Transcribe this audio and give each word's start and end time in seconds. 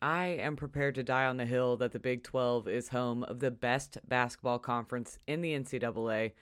I 0.00 0.26
am 0.26 0.54
prepared 0.54 0.94
to 0.94 1.02
die 1.02 1.26
on 1.26 1.38
the 1.38 1.44
hill 1.44 1.76
that 1.78 1.90
the 1.90 1.98
Big 1.98 2.22
12 2.22 2.68
is 2.68 2.90
home 2.90 3.24
of 3.24 3.40
the 3.40 3.50
best 3.50 3.98
basketball 4.06 4.60
conference 4.60 5.18
in 5.26 5.40
the 5.40 5.54
NCAA. 5.58 6.32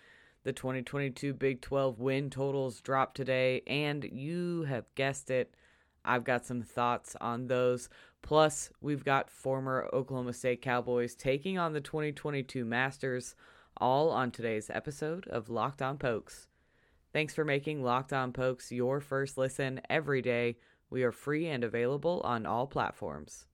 The 0.44 0.52
2022 0.52 1.32
Big 1.32 1.62
12 1.62 1.98
win 1.98 2.28
totals 2.28 2.82
dropped 2.82 3.16
today, 3.16 3.62
and 3.66 4.04
you 4.04 4.64
have 4.64 4.94
guessed 4.94 5.30
it, 5.30 5.54
I've 6.04 6.22
got 6.22 6.44
some 6.44 6.62
thoughts 6.62 7.16
on 7.18 7.46
those. 7.46 7.88
Plus, 8.20 8.70
we've 8.82 9.04
got 9.04 9.30
former 9.30 9.88
Oklahoma 9.90 10.34
State 10.34 10.60
Cowboys 10.60 11.14
taking 11.14 11.56
on 11.58 11.72
the 11.72 11.80
2022 11.80 12.64
Masters, 12.64 13.34
all 13.78 14.10
on 14.10 14.30
today's 14.30 14.68
episode 14.68 15.26
of 15.28 15.48
Locked 15.48 15.80
On 15.80 15.96
Pokes. 15.96 16.48
Thanks 17.14 17.34
for 17.34 17.44
making 17.44 17.82
Locked 17.82 18.12
On 18.12 18.34
Pokes 18.34 18.70
your 18.70 19.00
first 19.00 19.38
listen 19.38 19.80
every 19.88 20.20
day 20.20 20.58
we 20.88 21.02
are 21.02 21.12
free 21.12 21.48
and 21.48 21.64
available 21.64 22.20
on 22.24 22.46
all 22.46 22.66
platforms. 22.66 23.46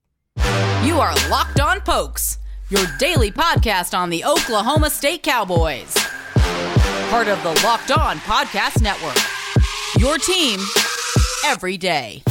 You 0.84 1.00
are 1.00 1.14
Locked 1.30 1.60
On 1.60 1.80
Pokes, 1.80 2.38
your 2.68 2.84
daily 2.98 3.30
podcast 3.30 3.96
on 3.96 4.10
the 4.10 4.24
Oklahoma 4.24 4.90
State 4.90 5.22
Cowboys. 5.22 5.94
Part 7.08 7.28
of 7.28 7.42
the 7.42 7.58
Locked 7.64 7.90
On 7.90 8.18
Podcast 8.18 8.82
Network. 8.82 9.16
Your 9.98 10.18
team 10.18 10.60
every 11.46 11.78
day. 11.78 12.22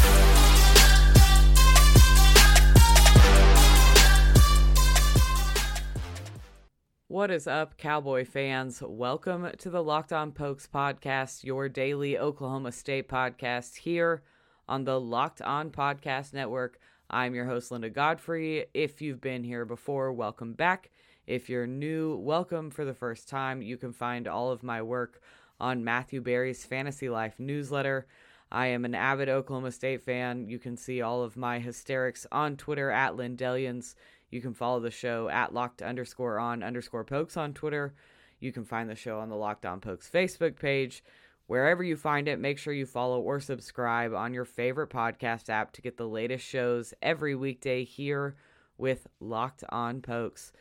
What 7.07 7.29
is 7.29 7.45
up, 7.45 7.77
Cowboy 7.77 8.23
fans? 8.23 8.81
Welcome 8.85 9.49
to 9.57 9.69
the 9.69 9.83
Locked 9.83 10.13
On 10.13 10.31
Pokes 10.31 10.67
podcast, 10.73 11.43
your 11.43 11.67
daily 11.67 12.17
Oklahoma 12.17 12.71
State 12.71 13.09
podcast 13.09 13.77
here 13.77 14.23
on 14.67 14.83
the 14.83 14.99
Locked 14.99 15.41
On 15.41 15.69
Podcast 15.69 16.33
Network. 16.33 16.79
I'm 17.09 17.35
your 17.35 17.45
host, 17.45 17.71
Linda 17.71 17.89
Godfrey. 17.89 18.65
If 18.73 19.01
you've 19.01 19.21
been 19.21 19.43
here 19.43 19.65
before, 19.65 20.13
welcome 20.13 20.53
back. 20.53 20.89
If 21.27 21.49
you're 21.49 21.67
new, 21.67 22.15
welcome 22.15 22.71
for 22.71 22.85
the 22.85 22.93
first 22.93 23.29
time. 23.29 23.61
You 23.61 23.77
can 23.77 23.93
find 23.93 24.27
all 24.27 24.51
of 24.51 24.63
my 24.63 24.81
work 24.81 25.21
on 25.59 25.83
Matthew 25.83 26.21
Berry's 26.21 26.65
Fantasy 26.65 27.09
Life 27.09 27.39
newsletter. 27.39 28.07
I 28.51 28.67
am 28.67 28.85
an 28.85 28.95
avid 28.95 29.29
Oklahoma 29.29 29.71
State 29.71 30.03
fan. 30.03 30.47
You 30.47 30.59
can 30.59 30.75
see 30.75 31.01
all 31.01 31.23
of 31.23 31.37
my 31.37 31.59
hysterics 31.59 32.27
on 32.31 32.57
Twitter 32.57 32.91
at 32.91 33.13
Lindellians. 33.13 33.95
You 34.29 34.41
can 34.41 34.53
follow 34.53 34.79
the 34.79 34.91
show 34.91 35.29
at 35.29 35.53
locked 35.53 35.81
underscore 35.81 36.39
on 36.39 36.63
underscore 36.63 37.03
pokes 37.03 37.37
on 37.37 37.53
Twitter. 37.53 37.93
You 38.39 38.51
can 38.51 38.65
find 38.65 38.89
the 38.89 38.95
show 38.95 39.19
on 39.19 39.29
the 39.29 39.35
Locked 39.35 39.65
On 39.65 39.79
Pokes 39.79 40.09
Facebook 40.09 40.57
page. 40.59 41.03
Wherever 41.51 41.83
you 41.83 41.97
find 41.97 42.29
it, 42.29 42.39
make 42.39 42.57
sure 42.57 42.71
you 42.71 42.85
follow 42.85 43.19
or 43.19 43.41
subscribe 43.41 44.13
on 44.13 44.33
your 44.33 44.45
favorite 44.45 44.89
podcast 44.89 45.49
app 45.49 45.73
to 45.73 45.81
get 45.81 45.97
the 45.97 46.07
latest 46.07 46.45
shows 46.45 46.93
every 47.01 47.35
weekday 47.35 47.83
here 47.83 48.37
with 48.77 49.07
Locked 49.19 49.65
On 49.67 50.01
Pokes. 50.01 50.53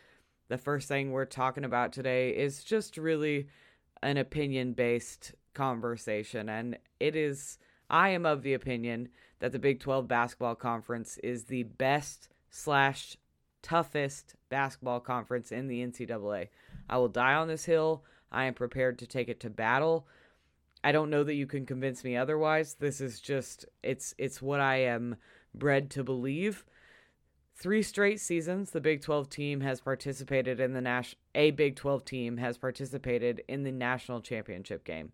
The 0.48 0.58
first 0.58 0.88
thing 0.88 1.12
we're 1.12 1.26
talking 1.26 1.64
about 1.64 1.92
today 1.92 2.30
is 2.30 2.64
just 2.64 2.96
really 2.96 3.46
an 4.02 4.16
opinion 4.16 4.72
based 4.72 5.32
conversation. 5.54 6.48
And 6.48 6.76
it 6.98 7.14
is, 7.14 7.58
I 7.88 8.08
am 8.08 8.26
of 8.26 8.42
the 8.42 8.54
opinion 8.54 9.10
that 9.38 9.52
the 9.52 9.60
Big 9.60 9.78
12 9.78 10.08
basketball 10.08 10.56
conference 10.56 11.18
is 11.18 11.44
the 11.44 11.62
best 11.62 12.30
slash 12.50 13.16
toughest 13.62 14.34
basketball 14.48 14.98
conference 14.98 15.52
in 15.52 15.68
the 15.68 15.86
NCAA. 15.86 16.48
I 16.88 16.98
will 16.98 17.06
die 17.06 17.34
on 17.34 17.46
this 17.46 17.66
hill. 17.66 18.02
I 18.32 18.46
am 18.46 18.54
prepared 18.54 18.98
to 18.98 19.06
take 19.06 19.28
it 19.28 19.38
to 19.38 19.50
battle. 19.50 20.08
I 20.82 20.92
don't 20.92 21.10
know 21.10 21.24
that 21.24 21.34
you 21.34 21.46
can 21.46 21.66
convince 21.66 22.04
me 22.04 22.16
otherwise. 22.16 22.74
This 22.74 23.00
is 23.00 23.20
just 23.20 23.66
it's 23.82 24.14
it's 24.18 24.40
what 24.40 24.60
I 24.60 24.76
am 24.76 25.16
bred 25.54 25.90
to 25.90 26.04
believe. 26.04 26.64
Three 27.54 27.82
straight 27.82 28.20
seasons 28.20 28.70
the 28.70 28.80
Big 28.80 29.02
12 29.02 29.28
team 29.28 29.60
has 29.60 29.82
participated 29.82 30.60
in 30.60 30.72
the 30.72 30.80
Nash 30.80 31.14
a 31.34 31.50
Big 31.50 31.76
12 31.76 32.04
team 32.04 32.36
has 32.38 32.56
participated 32.56 33.42
in 33.48 33.64
the 33.64 33.72
national 33.72 34.22
championship 34.22 34.84
game. 34.84 35.12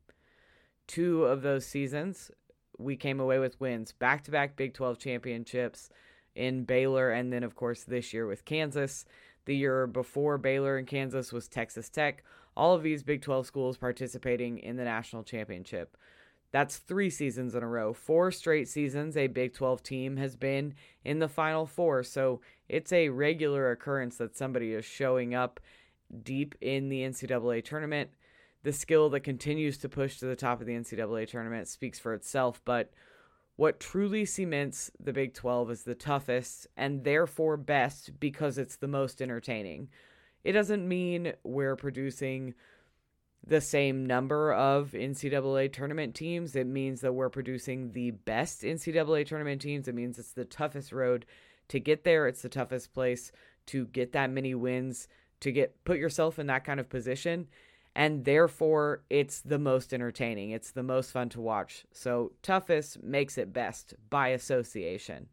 Two 0.87 1.25
of 1.25 1.43
those 1.43 1.67
seasons 1.67 2.31
we 2.79 2.95
came 2.95 3.19
away 3.19 3.39
with 3.39 3.61
wins, 3.61 3.93
back-to-back 3.93 4.55
Big 4.55 4.75
12 4.75 4.99
championships 4.99 5.89
in 6.37 6.65
Baylor 6.65 7.11
and 7.11 7.33
then 7.33 7.43
of 7.43 7.57
course 7.57 7.83
this 7.83 8.13
year 8.13 8.27
with 8.27 8.45
Kansas. 8.45 9.05
The 9.47 9.57
year 9.57 9.87
before 9.87 10.39
Baylor 10.39 10.77
and 10.77 10.87
Kansas 10.87 11.33
was 11.33 11.49
Texas 11.49 11.89
Tech 11.89 12.23
all 12.57 12.75
of 12.75 12.83
these 12.83 13.03
Big 13.03 13.23
12 13.23 13.47
schools 13.47 13.77
participating 13.77 14.59
in 14.59 14.77
the 14.77 14.85
national 14.85 15.23
championship. 15.23 15.97
That's 16.53 16.79
three 16.79 17.11
seasons 17.11 17.55
in 17.55 17.63
a 17.63 17.69
row. 17.69 17.93
Four 17.93 18.31
straight 18.31 18.69
seasons, 18.69 19.17
a 19.17 19.27
Big 19.27 19.53
12 19.53 19.83
team 19.83 20.17
has 20.17 20.37
been 20.37 20.75
in 21.05 21.19
the 21.19 21.29
Final 21.29 21.67
Four. 21.67 22.03
So 22.03 22.41
it's 22.69 22.93
a 22.93 23.09
regular 23.11 23.71
occurrence 23.71 24.17
that 24.17 24.37
somebody 24.37 24.73
is 24.73 24.85
showing 24.85 25.35
up 25.35 25.61
deep 26.23 26.55
in 26.61 26.89
the 26.89 27.03
NCAA 27.03 27.65
tournament. 27.65 28.11
The 28.63 28.73
skill 28.73 29.11
that 29.11 29.21
continues 29.21 29.77
to 29.79 29.89
push 29.89 30.19
to 30.19 30.27
the 30.27 30.37
top 30.37 30.61
of 30.61 30.67
the 30.67 30.75
NCAA 30.75 31.29
tournament 31.29 31.69
speaks 31.69 31.99
for 31.99 32.15
itself. 32.15 32.63
But 32.65 32.93
what 33.57 33.81
truly 33.81 34.25
cements 34.25 34.91
the 34.99 35.13
Big 35.13 35.35
12 35.35 35.71
as 35.71 35.83
the 35.83 35.95
toughest 35.95 36.67
and 36.77 37.05
therefore 37.05 37.57
best 37.57 38.19
because 38.21 38.59
it's 38.59 38.77
the 38.77 38.89
most 38.89 39.21
entertaining. 39.21 39.89
It 40.47 40.53
doesn't 40.53 40.87
mean 40.87 41.33
we're 41.43 41.75
producing 41.75 42.55
the 43.45 43.61
same 43.61 44.07
number 44.07 44.53
of 44.53 44.93
NCAA 44.93 45.73
tournament 45.73 46.15
teams. 46.15 46.55
It 46.55 46.69
means 46.69 47.01
that 47.01 47.15
we're 47.15 47.31
producing 47.31 47.91
the 47.91 48.13
best 48.13 48.63
NCAA 48.63 49.27
tournament 49.27 49.61
teams. 49.61 49.89
It 49.89 49.97
means 49.97 50.21
it's 50.21 50.35
the 50.35 50.45
toughest 50.45 50.93
road 50.93 51.27
to 51.67 51.81
get 51.81 52.05
there. 52.05 52.29
It's 52.29 52.43
the 52.43 52.49
toughest 52.49 52.95
place 52.95 53.33
to 53.67 53.87
get 53.87 54.13
that 54.13 54.31
many 54.31 54.55
wins, 54.55 55.09
to 55.41 55.51
get 55.51 55.83
put 55.83 55.99
yourself 55.99 56.39
in 56.39 56.47
that 56.47 56.65
kind 56.65 56.79
of 56.79 56.89
position. 56.89 57.49
And 57.97 58.25
therefore, 58.25 59.03
it's 59.11 59.41
the 59.41 59.59
most 59.59 59.93
entertaining. 59.93 60.51
It's 60.51 60.71
the 60.71 60.85
most 60.85 61.11
fun 61.11 61.29
to 61.31 61.41
watch. 61.41 61.87
So, 61.91 62.31
toughest 62.43 63.03
makes 63.03 63.37
it 63.37 63.53
best 63.53 63.95
by 64.11 64.29
association 64.29 65.27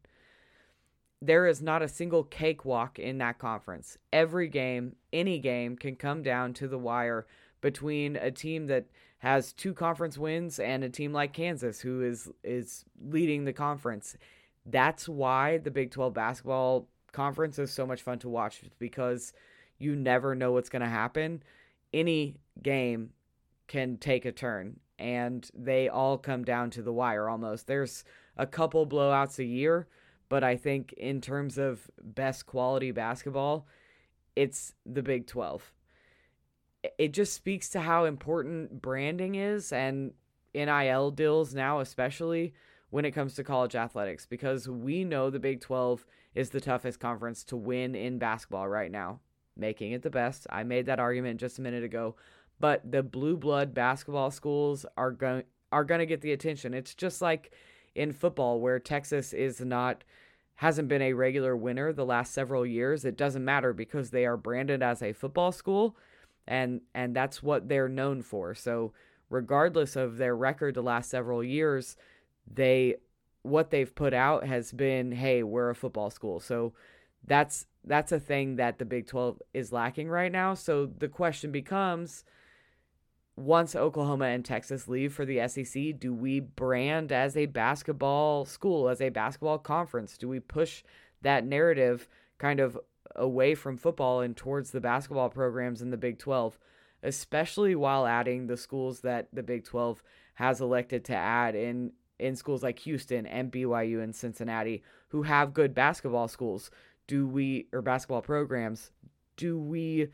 there 1.26 1.46
is 1.46 1.62
not 1.62 1.82
a 1.82 1.88
single 1.88 2.24
cakewalk 2.24 2.98
in 2.98 3.18
that 3.18 3.38
conference. 3.38 3.96
Every 4.12 4.48
game, 4.48 4.96
any 5.12 5.38
game, 5.38 5.76
can 5.76 5.96
come 5.96 6.22
down 6.22 6.52
to 6.54 6.68
the 6.68 6.78
wire 6.78 7.26
between 7.60 8.16
a 8.16 8.30
team 8.30 8.66
that 8.66 8.86
has 9.18 9.54
two 9.54 9.72
conference 9.72 10.18
wins 10.18 10.58
and 10.58 10.84
a 10.84 10.88
team 10.90 11.12
like 11.12 11.32
Kansas 11.32 11.80
who 11.80 12.02
is 12.02 12.30
is 12.42 12.84
leading 13.02 13.44
the 13.44 13.54
conference. 13.54 14.18
That's 14.66 15.08
why 15.08 15.58
the 15.58 15.70
Big 15.70 15.90
12 15.90 16.12
basketball 16.12 16.88
conference 17.12 17.58
is 17.58 17.70
so 17.70 17.86
much 17.86 18.02
fun 18.02 18.18
to 18.18 18.28
watch 18.28 18.60
because 18.78 19.32
you 19.78 19.96
never 19.96 20.34
know 20.34 20.52
what's 20.52 20.68
going 20.68 20.82
to 20.82 20.88
happen. 20.88 21.42
Any 21.92 22.36
game 22.62 23.10
can 23.66 23.96
take 23.96 24.26
a 24.26 24.32
turn 24.32 24.80
and 24.98 25.48
they 25.54 25.88
all 25.88 26.18
come 26.18 26.44
down 26.44 26.70
to 26.70 26.82
the 26.82 26.92
wire 26.92 27.28
almost. 27.28 27.66
There's 27.66 28.04
a 28.36 28.46
couple 28.46 28.86
blowouts 28.86 29.38
a 29.38 29.44
year, 29.44 29.86
but 30.34 30.42
I 30.42 30.56
think 30.56 30.92
in 30.94 31.20
terms 31.20 31.58
of 31.58 31.88
best 32.02 32.44
quality 32.44 32.90
basketball, 32.90 33.68
it's 34.34 34.74
the 34.84 35.00
Big 35.00 35.28
12. 35.28 35.72
It 36.98 37.12
just 37.12 37.34
speaks 37.34 37.68
to 37.68 37.80
how 37.80 38.04
important 38.04 38.82
branding 38.82 39.36
is 39.36 39.72
and 39.72 40.12
NIL 40.52 41.12
deals 41.12 41.54
now, 41.54 41.78
especially 41.78 42.52
when 42.90 43.04
it 43.04 43.12
comes 43.12 43.36
to 43.36 43.44
college 43.44 43.76
athletics, 43.76 44.26
because 44.26 44.68
we 44.68 45.04
know 45.04 45.30
the 45.30 45.38
Big 45.38 45.60
12 45.60 46.04
is 46.34 46.50
the 46.50 46.60
toughest 46.60 46.98
conference 46.98 47.44
to 47.44 47.56
win 47.56 47.94
in 47.94 48.18
basketball 48.18 48.66
right 48.66 48.90
now, 48.90 49.20
making 49.56 49.92
it 49.92 50.02
the 50.02 50.10
best. 50.10 50.48
I 50.50 50.64
made 50.64 50.86
that 50.86 50.98
argument 50.98 51.38
just 51.38 51.60
a 51.60 51.62
minute 51.62 51.84
ago, 51.84 52.16
but 52.58 52.90
the 52.90 53.04
blue 53.04 53.36
blood 53.36 53.72
basketball 53.72 54.32
schools 54.32 54.84
are 54.96 55.12
going 55.12 55.44
are 55.70 55.84
going 55.84 56.00
to 56.00 56.06
get 56.06 56.22
the 56.22 56.32
attention. 56.32 56.74
It's 56.74 56.96
just 56.96 57.22
like 57.22 57.52
in 57.94 58.12
football 58.12 58.58
where 58.58 58.80
Texas 58.80 59.32
is 59.32 59.60
not 59.60 60.02
hasn't 60.56 60.88
been 60.88 61.02
a 61.02 61.12
regular 61.12 61.56
winner 61.56 61.92
the 61.92 62.04
last 62.04 62.32
several 62.32 62.64
years, 62.64 63.04
it 63.04 63.16
doesn't 63.16 63.44
matter 63.44 63.72
because 63.72 64.10
they 64.10 64.24
are 64.24 64.36
branded 64.36 64.82
as 64.82 65.02
a 65.02 65.12
football 65.12 65.52
school 65.52 65.96
and 66.46 66.80
and 66.94 67.14
that's 67.14 67.42
what 67.42 67.68
they're 67.68 67.88
known 67.88 68.22
for. 68.22 68.54
So 68.54 68.92
regardless 69.30 69.96
of 69.96 70.16
their 70.16 70.36
record 70.36 70.74
the 70.74 70.82
last 70.82 71.10
several 71.10 71.42
years, 71.42 71.96
they 72.52 72.96
what 73.42 73.70
they've 73.70 73.94
put 73.94 74.14
out 74.14 74.46
has 74.46 74.72
been, 74.72 75.12
hey, 75.12 75.42
we're 75.42 75.70
a 75.70 75.74
football 75.74 76.10
school. 76.10 76.40
So 76.40 76.72
that's 77.26 77.66
that's 77.84 78.12
a 78.12 78.20
thing 78.20 78.56
that 78.56 78.78
the 78.78 78.84
Big 78.84 79.06
12 79.06 79.42
is 79.52 79.72
lacking 79.72 80.08
right 80.08 80.32
now. 80.32 80.54
So 80.54 80.86
the 80.86 81.08
question 81.08 81.50
becomes 81.52 82.24
once 83.36 83.74
Oklahoma 83.74 84.26
and 84.26 84.44
Texas 84.44 84.86
leave 84.86 85.12
for 85.12 85.24
the 85.24 85.46
SEC, 85.48 85.98
do 85.98 86.14
we 86.14 86.40
brand 86.40 87.10
as 87.10 87.36
a 87.36 87.46
basketball 87.46 88.44
school, 88.44 88.88
as 88.88 89.00
a 89.00 89.08
basketball 89.08 89.58
conference? 89.58 90.16
Do 90.16 90.28
we 90.28 90.40
push 90.40 90.84
that 91.22 91.44
narrative 91.44 92.08
kind 92.38 92.60
of 92.60 92.78
away 93.16 93.54
from 93.54 93.76
football 93.76 94.20
and 94.20 94.36
towards 94.36 94.70
the 94.70 94.80
basketball 94.80 95.28
programs 95.28 95.82
in 95.82 95.90
the 95.90 95.96
Big 95.96 96.18
12, 96.18 96.58
especially 97.02 97.74
while 97.74 98.06
adding 98.06 98.46
the 98.46 98.56
schools 98.56 99.00
that 99.00 99.28
the 99.32 99.42
Big 99.42 99.64
12 99.64 100.02
has 100.34 100.60
elected 100.60 101.04
to 101.06 101.14
add 101.14 101.54
in 101.54 101.92
in 102.20 102.36
schools 102.36 102.62
like 102.62 102.78
Houston 102.80 103.26
and 103.26 103.50
BYU 103.50 104.00
and 104.00 104.14
Cincinnati 104.14 104.84
who 105.08 105.22
have 105.22 105.54
good 105.54 105.74
basketball 105.74 106.28
schools? 106.28 106.70
Do 107.06 107.26
we, 107.26 107.66
or 107.72 107.82
basketball 107.82 108.22
programs, 108.22 108.92
do 109.36 109.58
we 109.58 110.08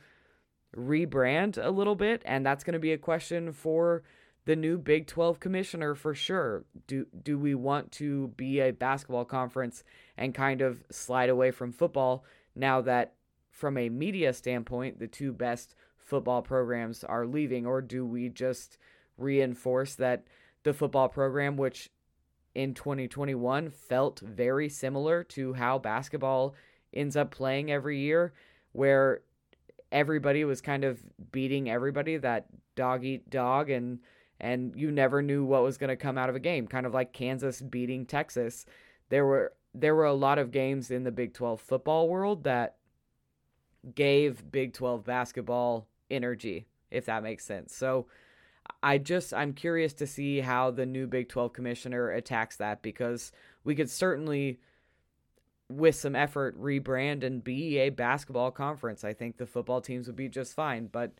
rebrand 0.76 1.62
a 1.62 1.70
little 1.70 1.94
bit? 1.94 2.22
And 2.24 2.44
that's 2.44 2.64
going 2.64 2.74
to 2.74 2.78
be 2.78 2.92
a 2.92 2.98
question 2.98 3.52
for 3.52 4.02
the 4.46 4.56
new 4.56 4.78
Big 4.78 5.06
12 5.06 5.38
commissioner 5.40 5.94
for 5.94 6.14
sure. 6.14 6.64
Do 6.86 7.06
do 7.22 7.38
we 7.38 7.54
want 7.54 7.92
to 7.92 8.28
be 8.36 8.60
a 8.60 8.72
basketball 8.72 9.24
conference 9.24 9.84
and 10.16 10.34
kind 10.34 10.60
of 10.60 10.82
slide 10.90 11.28
away 11.28 11.50
from 11.50 11.72
football 11.72 12.24
now 12.54 12.80
that 12.82 13.14
from 13.50 13.76
a 13.76 13.88
media 13.88 14.32
standpoint 14.32 14.98
the 14.98 15.06
two 15.06 15.32
best 15.32 15.74
football 15.98 16.42
programs 16.42 17.04
are 17.04 17.26
leaving 17.26 17.66
or 17.66 17.80
do 17.82 18.04
we 18.06 18.28
just 18.28 18.78
reinforce 19.18 19.94
that 19.94 20.24
the 20.62 20.72
football 20.72 21.08
program 21.08 21.56
which 21.56 21.90
in 22.54 22.74
2021 22.74 23.70
felt 23.70 24.18
very 24.20 24.68
similar 24.68 25.22
to 25.22 25.52
how 25.52 25.78
basketball 25.78 26.54
ends 26.92 27.16
up 27.16 27.30
playing 27.30 27.70
every 27.70 27.98
year 27.98 28.32
where 28.72 29.20
everybody 29.92 30.44
was 30.44 30.60
kind 30.60 30.84
of 30.84 31.00
beating 31.32 31.70
everybody 31.70 32.16
that 32.16 32.46
dog 32.76 33.04
eat 33.04 33.28
dog 33.30 33.70
and 33.70 34.00
and 34.40 34.72
you 34.74 34.90
never 34.90 35.20
knew 35.20 35.44
what 35.44 35.62
was 35.62 35.76
going 35.76 35.88
to 35.88 35.96
come 35.96 36.16
out 36.16 36.30
of 36.30 36.36
a 36.36 36.40
game 36.40 36.66
kind 36.66 36.86
of 36.86 36.94
like 36.94 37.12
Kansas 37.12 37.60
beating 37.60 38.06
Texas. 38.06 38.64
There 39.08 39.26
were 39.26 39.52
there 39.74 39.94
were 39.94 40.06
a 40.06 40.14
lot 40.14 40.38
of 40.38 40.50
games 40.50 40.90
in 40.90 41.04
the 41.04 41.12
Big 41.12 41.34
12 41.34 41.60
football 41.60 42.08
world 42.08 42.44
that 42.44 42.76
gave 43.94 44.50
Big 44.50 44.72
12 44.72 45.04
basketball 45.04 45.86
energy 46.10 46.66
if 46.90 47.06
that 47.06 47.22
makes 47.22 47.44
sense. 47.44 47.74
So 47.74 48.06
I 48.82 48.98
just 48.98 49.32
I'm 49.34 49.52
curious 49.52 49.92
to 49.94 50.06
see 50.06 50.40
how 50.40 50.70
the 50.70 50.86
new 50.86 51.06
Big 51.06 51.28
12 51.28 51.52
commissioner 51.52 52.10
attacks 52.10 52.56
that 52.56 52.82
because 52.82 53.32
we 53.64 53.74
could 53.74 53.90
certainly 53.90 54.60
with 55.70 55.94
some 55.94 56.16
effort 56.16 56.60
rebrand 56.60 57.22
and 57.22 57.44
be 57.44 57.78
a 57.78 57.90
basketball 57.90 58.50
conference. 58.50 59.04
I 59.04 59.12
think 59.12 59.36
the 59.36 59.46
football 59.46 59.80
teams 59.80 60.06
would 60.08 60.16
be 60.16 60.28
just 60.28 60.54
fine, 60.54 60.88
but 60.88 61.12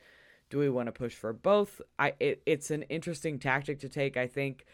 do 0.50 0.58
we 0.58 0.68
want 0.68 0.86
to 0.86 0.92
push 0.92 1.14
for 1.14 1.32
both? 1.32 1.80
I 1.98 2.14
it, 2.18 2.42
it's 2.44 2.70
an 2.70 2.82
interesting 2.84 3.38
tactic 3.38 3.78
to 3.80 3.88
take. 3.88 4.16
I 4.16 4.26
think 4.26 4.66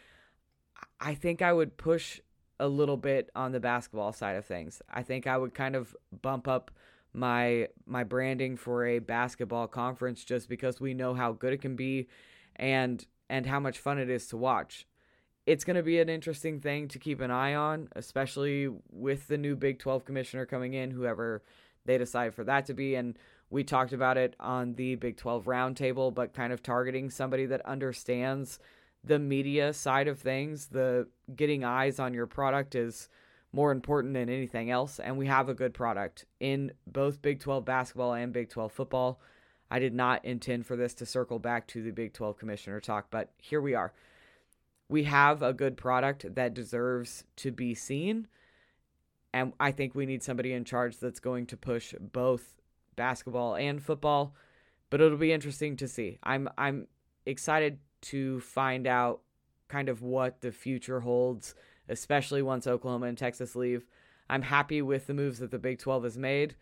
I 0.99 1.15
think 1.15 1.43
I 1.43 1.53
would 1.53 1.77
push 1.77 2.21
a 2.59 2.67
little 2.67 2.97
bit 2.97 3.31
on 3.37 3.53
the 3.53 3.61
basketball 3.61 4.13
side 4.13 4.37
of 4.37 4.47
things. 4.47 4.81
I 4.91 5.03
think 5.03 5.27
I 5.27 5.37
would 5.37 5.55
kind 5.55 5.77
of 5.77 5.95
bump 6.23 6.49
up 6.49 6.71
my 7.13 7.69
my 7.87 8.03
branding 8.03 8.57
for 8.57 8.87
a 8.87 8.99
basketball 8.99 9.69
conference 9.69 10.25
just 10.25 10.49
because 10.49 10.81
we 10.81 10.95
know 10.95 11.15
how 11.15 11.33
good 11.33 11.53
it 11.53 11.61
can 11.61 11.77
be 11.77 12.09
and 12.57 13.07
and 13.29 13.47
how 13.47 13.61
much 13.61 13.79
fun 13.79 13.99
it 13.99 14.09
is 14.09 14.27
to 14.29 14.37
watch 14.37 14.87
it's 15.47 15.65
going 15.65 15.77
to 15.77 15.83
be 15.83 16.01
an 16.01 16.09
interesting 16.09 16.61
thing 16.61 16.89
to 16.89 16.99
keep 16.99 17.21
an 17.21 17.31
eye 17.31 17.55
on, 17.55 17.89
especially 17.95 18.69
with 18.91 19.29
the 19.29 19.39
new 19.39 19.55
Big 19.55 19.79
12 19.79 20.05
commissioner 20.05 20.45
coming 20.45 20.75
in, 20.75 20.91
whoever 20.91 21.43
they 21.85 21.97
decide 21.97 22.35
for 22.35 22.43
that 22.45 22.67
to 22.67 22.75
be. 22.75 22.97
And 22.97 23.17
we 23.49 23.63
talked 23.63 23.93
about 23.93 24.19
it 24.19 24.35
on 24.41 24.75
the 24.75 24.97
Big 24.97 25.17
12 25.17 25.45
roundtable, 25.45 26.13
but 26.13 26.35
kind 26.35 26.53
of 26.53 26.65
targeting 26.65 27.11
somebody 27.11 27.47
that 27.47 27.65
understands 27.65 28.59
the 29.05 29.21
media 29.21 29.73
side 29.73 30.09
of 30.09 30.19
things. 30.19 30.67
The 30.67 31.07
getting 31.37 31.63
eyes 31.63 32.01
on 32.01 32.13
your 32.13 32.27
product 32.27 32.75
is 32.75 33.09
more 33.53 33.71
important 33.71 34.15
than 34.15 34.29
anything 34.29 34.73
else. 34.73 34.99
And 34.99 35.17
we 35.17 35.29
have 35.29 35.49
a 35.49 35.55
good 35.55 35.73
product 35.73 36.25
in 36.41 36.73
both 36.89 37.23
Big 37.23 37.39
12 37.39 37.65
basketball 37.65 38.15
and 38.15 38.33
Big 38.33 38.51
12 38.51 38.73
football. 38.73 39.21
I 39.71 39.79
did 39.79 39.95
not 39.95 40.25
intend 40.25 40.67
for 40.67 40.75
this 40.75 40.93
to 40.95 41.07
circle 41.07 41.39
back 41.39 41.69
to 41.69 41.83
the 41.83 41.93
Big 41.93 42.15
12 42.15 42.37
commissioner 42.37 42.81
talk, 42.81 43.07
but 43.11 43.31
here 43.41 43.61
we 43.61 43.75
are 43.75 43.93
we 44.89 45.05
have 45.05 45.43
a 45.43 45.53
good 45.53 45.77
product 45.77 46.35
that 46.35 46.55
deserves 46.55 47.25
to 47.37 47.51
be 47.51 47.75
seen. 47.75 48.29
And 49.33 49.53
I 49.59 49.73
think 49.73 49.95
we 49.95 50.07
need 50.07 50.23
somebody 50.23 50.53
in 50.53 50.65
charge 50.65 50.99
that's 50.99 51.21
going 51.21 51.47
to 51.47 51.57
push 51.57 51.95
both 52.01 52.55
basketball 52.95 53.57
and 53.57 53.83
football. 53.83 54.35
But 54.89 55.01
it'll 55.01 55.19
be 55.19 55.33
interesting 55.33 55.77
to 55.79 55.89
see. 55.89 56.19
I'm 56.23 56.49
I'm 56.57 56.87
excited 57.27 57.79
to 58.03 58.41
find 58.41 58.87
out 58.87 59.21
kind 59.69 59.89
of 59.89 60.01
what 60.01 60.41
the 60.41 60.53
future 60.53 61.01
holds, 61.01 61.55
especially 61.89 62.41
once 62.41 62.67
Oklahoma 62.67 63.07
and 63.07 63.19
Texas 63.19 63.57
leave. 63.57 63.85
I'm 64.31 64.43
happy 64.43 64.81
with 64.83 65.07
the 65.07 65.15
moves 65.15 65.41
that 65.41 65.51
the 65.51 65.59
Big 65.59 65.79
12 65.79 66.05
has 66.05 66.19
made, 66.19 66.55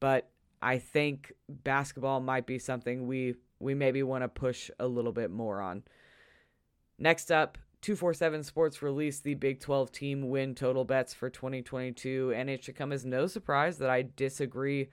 but 0.00 0.30
I 0.60 0.78
think 0.78 1.32
basketball 1.48 2.20
might 2.20 2.46
be 2.46 2.58
something 2.58 3.06
we 3.06 3.34
we 3.58 3.74
maybe 3.74 4.02
want 4.02 4.22
to 4.22 4.28
push 4.28 4.70
a 4.78 4.86
little 4.86 5.12
bit 5.12 5.30
more 5.30 5.60
on. 5.60 5.82
Next 6.98 7.30
up, 7.30 7.58
247 7.82 8.44
Sports 8.44 8.80
released 8.80 9.24
the 9.24 9.34
Big 9.34 9.58
12 9.58 9.90
team 9.90 10.30
win 10.30 10.54
total 10.54 10.84
bets 10.84 11.12
for 11.12 11.28
2022, 11.28 12.32
and 12.34 12.48
it 12.48 12.62
should 12.62 12.76
come 12.76 12.92
as 12.92 13.04
no 13.04 13.26
surprise 13.26 13.78
that 13.78 13.90
I 13.90 14.06
disagree 14.14 14.88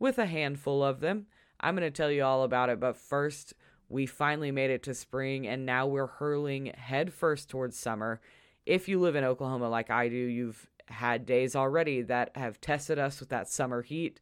with 0.00 0.18
a 0.18 0.26
handful 0.26 0.82
of 0.82 0.98
them. 0.98 1.26
I'm 1.60 1.76
going 1.76 1.86
to 1.86 1.96
tell 1.96 2.10
you 2.10 2.24
all 2.24 2.42
about 2.42 2.68
it, 2.68 2.80
but 2.80 2.96
first, 2.96 3.54
we 3.88 4.06
finally 4.06 4.50
made 4.50 4.70
it 4.70 4.82
to 4.84 4.94
spring, 4.94 5.46
and 5.46 5.64
now 5.64 5.86
we're 5.86 6.08
hurling 6.08 6.72
headfirst 6.76 7.48
towards 7.48 7.78
summer. 7.78 8.20
If 8.66 8.88
you 8.88 8.98
live 8.98 9.14
in 9.14 9.22
Oklahoma 9.22 9.68
like 9.68 9.90
I 9.90 10.08
do, 10.08 10.16
you've 10.16 10.68
had 10.86 11.24
days 11.24 11.54
already 11.54 12.02
that 12.02 12.32
have 12.34 12.60
tested 12.60 12.98
us 12.98 13.20
with 13.20 13.28
that 13.28 13.48
summer 13.48 13.82
heat, 13.82 14.20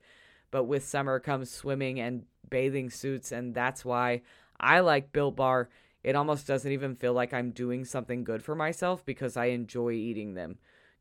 but 0.51 0.65
with 0.65 0.87
summer 0.87 1.21
comes 1.21 1.51
swimming 1.51 1.99
and 1.99 2.25
bathing 2.51 2.91
suits, 2.91 3.33
and 3.33 3.55
that's 3.55 3.83
why 3.83 4.21
I 4.59 4.81
like 4.81 5.11
Built 5.11 5.37
Bar 5.37 5.71
it 6.03 6.17
almost 6.17 6.47
doesn't 6.47 6.73
even 6.73 6.95
feel 6.95 7.13
like 7.13 7.35
I'm 7.35 7.51
doing 7.51 7.85
something 7.85 8.25
good 8.25 8.43
for 8.43 8.55
myself 8.55 9.05
because 9.05 9.37
I 9.37 9.47
enjoy 9.47 9.93
eating 9.93 10.35
them. 10.35 10.59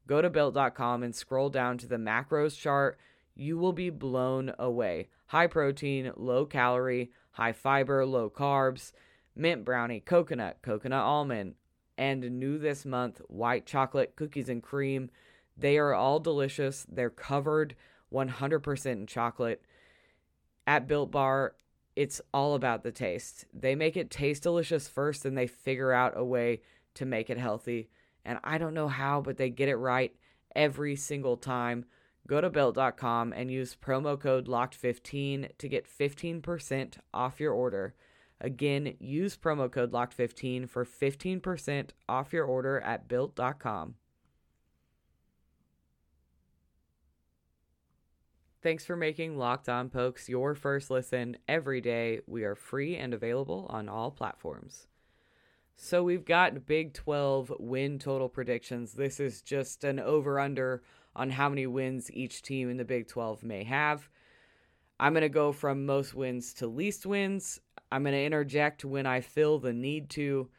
Go 0.08 0.22
to 0.22 0.30
built.com 0.30 1.04
and 1.04 1.16
scroll 1.16 1.50
down 1.50 1.78
to 1.78 1.88
the 1.88 1.98
macros 1.98 2.58
chart. 2.58 3.00
You 3.36 3.58
will 3.58 3.74
be 3.74 3.90
blown 3.90 4.54
away. 4.60 5.08
High 5.28 5.48
protein, 5.48 6.12
low 6.16 6.46
calorie, 6.46 7.12
high 7.32 7.54
fiber, 7.54 8.06
low 8.06 8.30
carbs, 8.30 8.92
mint 9.36 9.64
brownie, 9.64 10.00
coconut, 10.00 10.58
coconut 10.62 11.04
almond, 11.04 11.56
and 11.98 12.22
new 12.40 12.58
this 12.58 12.86
month, 12.86 13.22
white 13.28 13.66
chocolate, 13.66 14.16
cookies 14.16 14.50
and 14.50 14.64
cream. 14.64 15.10
They 15.56 15.78
are 15.78 15.94
all 15.94 16.20
delicious. 16.20 16.86
They're 16.90 17.10
covered 17.10 17.76
100% 18.14 18.86
in 18.92 19.08
chocolate. 19.08 19.64
At 20.66 20.88
Built 20.88 21.12
Bar, 21.12 21.56
it's 22.00 22.22
all 22.34 22.56
about 22.56 22.84
the 22.84 22.94
taste. 22.94 23.44
They 23.54 23.76
make 23.76 23.98
it 23.98 24.10
taste 24.10 24.44
delicious 24.44 24.88
first 24.88 25.26
and 25.26 25.38
they 25.38 25.48
figure 25.48 25.92
out 25.92 26.14
a 26.16 26.24
way 26.24 26.62
to 26.94 27.06
make 27.06 27.30
it 27.30 27.38
healthy. 27.38 27.90
And 28.24 28.40
I 28.42 28.58
don't 28.58 28.74
know 28.74 28.88
how, 28.88 29.20
but 29.20 29.36
they 29.36 29.50
get 29.50 29.68
it 29.68 29.76
right 29.76 30.16
every 30.56 30.96
single 30.96 31.36
time. 31.36 31.84
Go 32.26 32.40
to 32.40 32.50
built.com 32.50 33.34
and 33.34 33.52
use 33.52 33.76
promo 33.76 34.18
code 34.18 34.48
LOCKED15 34.48 35.58
to 35.58 35.68
get 35.68 35.86
15% 35.86 37.00
off 37.14 37.42
your 37.42 37.52
order. 37.52 37.96
Again, 38.40 38.96
use 39.02 39.36
promo 39.36 39.70
code 39.70 39.92
LOCKED15 39.92 40.70
for 40.70 40.86
15% 40.86 41.90
off 42.08 42.32
your 42.32 42.46
order 42.46 42.80
at 42.80 43.10
built.com. 43.10 43.96
Thanks 48.62 48.84
for 48.84 48.98
making 48.98 49.38
Locked 49.38 49.70
On 49.70 49.88
Pokes 49.88 50.28
your 50.28 50.54
first 50.54 50.92
listen 50.92 51.38
every 51.48 51.80
day. 51.80 52.20
We 52.28 52.44
are 52.44 52.56
free 52.56 52.98
and 52.98 53.14
available 53.14 53.68
on 53.70 53.88
all 53.88 54.12
platforms. 54.12 54.88
So 55.78 56.04
we've 56.04 56.26
got 56.26 56.66
Big 56.66 56.94
12 56.94 57.54
win 57.58 58.00
total 58.00 58.28
predictions. 58.28 58.92
This 58.92 59.22
is 59.22 59.42
just 59.42 59.86
an 59.86 59.98
over 59.98 60.42
under 60.42 60.84
on 61.16 61.30
how 61.30 61.48
many 61.48 61.68
wins 61.68 62.12
each 62.12 62.42
team 62.42 62.70
in 62.70 62.76
the 62.76 62.84
Big 62.84 63.08
12 63.08 63.44
may 63.44 63.64
have. 63.64 64.10
I'm 65.00 65.14
going 65.14 65.22
to 65.22 65.30
go 65.30 65.54
from 65.54 65.86
most 65.86 66.14
wins 66.14 66.54
to 66.56 66.68
least 66.68 67.06
wins. 67.06 67.62
I'm 67.94 68.04
going 68.04 68.14
to 68.14 68.26
interject 68.26 68.84
when 68.84 69.06
I 69.06 69.22
feel 69.22 69.60
the 69.60 69.72
need 69.72 70.10
to. 70.12 70.50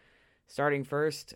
Starting 0.46 0.84
first, 0.84 1.34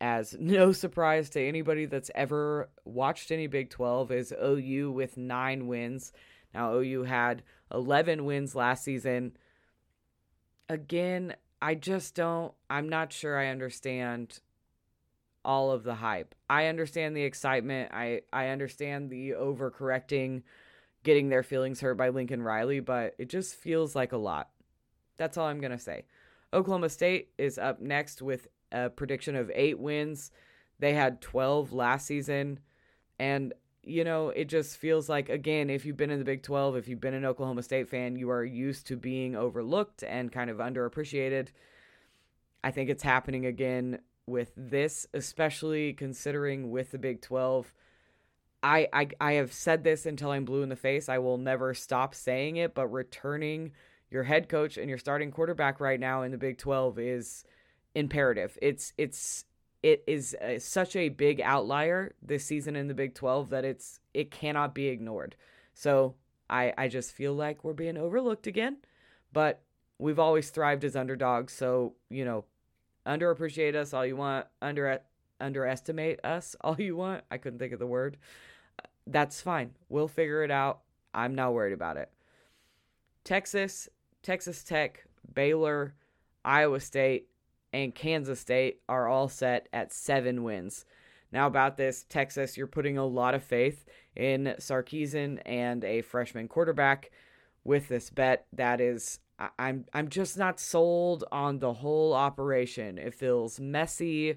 as 0.00 0.36
no 0.40 0.72
surprise 0.72 1.30
to 1.30 1.40
anybody 1.40 1.86
that's 1.86 2.10
ever 2.14 2.68
watched 2.84 3.30
any 3.30 3.46
Big 3.46 3.70
12 3.70 4.12
is 4.12 4.34
OU 4.42 4.92
with 4.92 5.16
9 5.16 5.66
wins. 5.66 6.12
Now 6.52 6.74
OU 6.74 7.04
had 7.04 7.42
11 7.72 8.24
wins 8.24 8.54
last 8.54 8.84
season. 8.84 9.36
Again, 10.68 11.34
I 11.60 11.74
just 11.74 12.14
don't 12.14 12.52
I'm 12.68 12.88
not 12.88 13.12
sure 13.12 13.38
I 13.38 13.48
understand 13.48 14.40
all 15.44 15.70
of 15.70 15.84
the 15.84 15.94
hype. 15.94 16.34
I 16.48 16.66
understand 16.66 17.16
the 17.16 17.22
excitement. 17.22 17.90
I 17.92 18.22
I 18.32 18.48
understand 18.48 19.10
the 19.10 19.30
overcorrecting, 19.30 20.42
getting 21.02 21.28
their 21.28 21.42
feelings 21.42 21.80
hurt 21.80 21.96
by 21.96 22.08
Lincoln 22.08 22.42
Riley, 22.42 22.80
but 22.80 23.14
it 23.18 23.28
just 23.28 23.54
feels 23.54 23.94
like 23.94 24.12
a 24.12 24.16
lot. 24.18 24.50
That's 25.16 25.36
all 25.36 25.46
I'm 25.46 25.60
going 25.60 25.72
to 25.72 25.78
say. 25.78 26.04
Oklahoma 26.52 26.88
State 26.88 27.30
is 27.38 27.58
up 27.58 27.80
next 27.80 28.22
with 28.22 28.48
a 28.74 28.90
prediction 28.90 29.36
of 29.36 29.50
eight 29.54 29.78
wins. 29.78 30.30
They 30.78 30.92
had 30.92 31.20
12 31.22 31.72
last 31.72 32.06
season. 32.06 32.58
And, 33.18 33.54
you 33.82 34.04
know, 34.04 34.28
it 34.30 34.46
just 34.50 34.76
feels 34.76 35.08
like, 35.08 35.28
again, 35.28 35.70
if 35.70 35.86
you've 35.86 35.96
been 35.96 36.10
in 36.10 36.18
the 36.18 36.24
Big 36.24 36.42
12, 36.42 36.76
if 36.76 36.88
you've 36.88 37.00
been 37.00 37.14
an 37.14 37.24
Oklahoma 37.24 37.62
State 37.62 37.88
fan, 37.88 38.16
you 38.16 38.28
are 38.30 38.44
used 38.44 38.86
to 38.88 38.96
being 38.96 39.36
overlooked 39.36 40.02
and 40.02 40.32
kind 40.32 40.50
of 40.50 40.58
underappreciated. 40.58 41.48
I 42.62 42.70
think 42.70 42.90
it's 42.90 43.02
happening 43.02 43.46
again. 43.46 44.00
with 44.26 44.52
this, 44.56 45.06
especially 45.12 45.92
considering 45.92 46.70
with 46.70 46.90
the 46.90 46.98
Big 46.98 47.20
12. 47.20 47.72
I, 48.62 48.88
I 48.92 49.08
I 49.20 49.32
have 49.34 49.52
said 49.52 49.84
this 49.84 50.06
until 50.06 50.30
I'm 50.30 50.46
blue 50.46 50.62
in 50.62 50.70
the 50.70 50.76
face. 50.76 51.08
I 51.10 51.18
will 51.18 51.36
never 51.36 51.74
stop 51.74 52.14
saying 52.14 52.56
it, 52.56 52.74
but 52.74 52.86
returning 52.88 53.72
your 54.10 54.22
head 54.22 54.48
coach 54.48 54.78
and 54.78 54.88
your 54.88 54.96
starting 54.96 55.30
quarterback 55.30 55.80
right 55.80 56.00
now 56.00 56.22
in 56.22 56.30
the 56.30 56.38
Big 56.38 56.56
12 56.56 56.98
is 56.98 57.44
imperative. 57.94 58.58
It's 58.60 58.92
it's 58.98 59.44
it 59.82 60.02
is 60.06 60.34
a, 60.40 60.58
such 60.58 60.96
a 60.96 61.10
big 61.10 61.40
outlier 61.40 62.14
this 62.22 62.44
season 62.44 62.74
in 62.74 62.88
the 62.88 62.94
Big 62.94 63.14
12 63.14 63.50
that 63.50 63.64
it's 63.64 64.00
it 64.14 64.30
cannot 64.30 64.74
be 64.74 64.88
ignored. 64.88 65.36
So, 65.74 66.14
I 66.48 66.72
I 66.76 66.88
just 66.88 67.12
feel 67.12 67.34
like 67.34 67.64
we're 67.64 67.72
being 67.72 67.96
overlooked 67.96 68.46
again, 68.46 68.78
but 69.32 69.62
we've 69.98 70.18
always 70.18 70.50
thrived 70.50 70.84
as 70.84 70.96
underdogs, 70.96 71.52
so, 71.52 71.94
you 72.10 72.24
know, 72.24 72.44
underappreciate 73.06 73.74
us 73.74 73.92
all 73.92 74.04
you 74.04 74.16
want, 74.16 74.46
under 74.60 75.00
underestimate 75.40 76.24
us 76.24 76.56
all 76.60 76.76
you 76.78 76.96
want. 76.96 77.24
I 77.30 77.38
couldn't 77.38 77.58
think 77.58 77.72
of 77.72 77.78
the 77.78 77.86
word. 77.86 78.16
That's 79.06 79.40
fine. 79.40 79.72
We'll 79.88 80.08
figure 80.08 80.42
it 80.42 80.50
out. 80.50 80.80
I'm 81.12 81.34
not 81.34 81.52
worried 81.52 81.74
about 81.74 81.96
it. 81.96 82.10
Texas, 83.22 83.88
Texas 84.22 84.64
Tech, 84.64 85.04
Baylor, 85.32 85.94
Iowa 86.44 86.80
State, 86.80 87.28
and 87.74 87.92
Kansas 87.92 88.38
State 88.38 88.80
are 88.88 89.08
all 89.08 89.28
set 89.28 89.68
at 89.72 89.92
seven 89.92 90.44
wins. 90.44 90.84
Now, 91.32 91.48
about 91.48 91.76
this, 91.76 92.04
Texas, 92.08 92.56
you're 92.56 92.68
putting 92.68 92.96
a 92.96 93.04
lot 93.04 93.34
of 93.34 93.42
faith 93.42 93.84
in 94.14 94.54
Sarkisian 94.60 95.40
and 95.44 95.82
a 95.82 96.02
freshman 96.02 96.46
quarterback 96.46 97.10
with 97.64 97.88
this 97.88 98.10
bet. 98.10 98.46
That 98.52 98.80
is 98.80 99.18
I'm 99.58 99.86
I'm 99.92 100.08
just 100.08 100.38
not 100.38 100.60
sold 100.60 101.24
on 101.32 101.58
the 101.58 101.72
whole 101.72 102.12
operation. 102.12 102.96
It 102.96 103.12
feels 103.12 103.58
messy. 103.58 104.36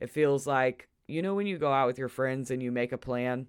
It 0.00 0.08
feels 0.08 0.46
like 0.46 0.88
you 1.06 1.20
know 1.20 1.34
when 1.34 1.46
you 1.46 1.58
go 1.58 1.70
out 1.70 1.88
with 1.88 1.98
your 1.98 2.08
friends 2.08 2.50
and 2.50 2.62
you 2.62 2.72
make 2.72 2.92
a 2.92 2.98
plan 2.98 3.48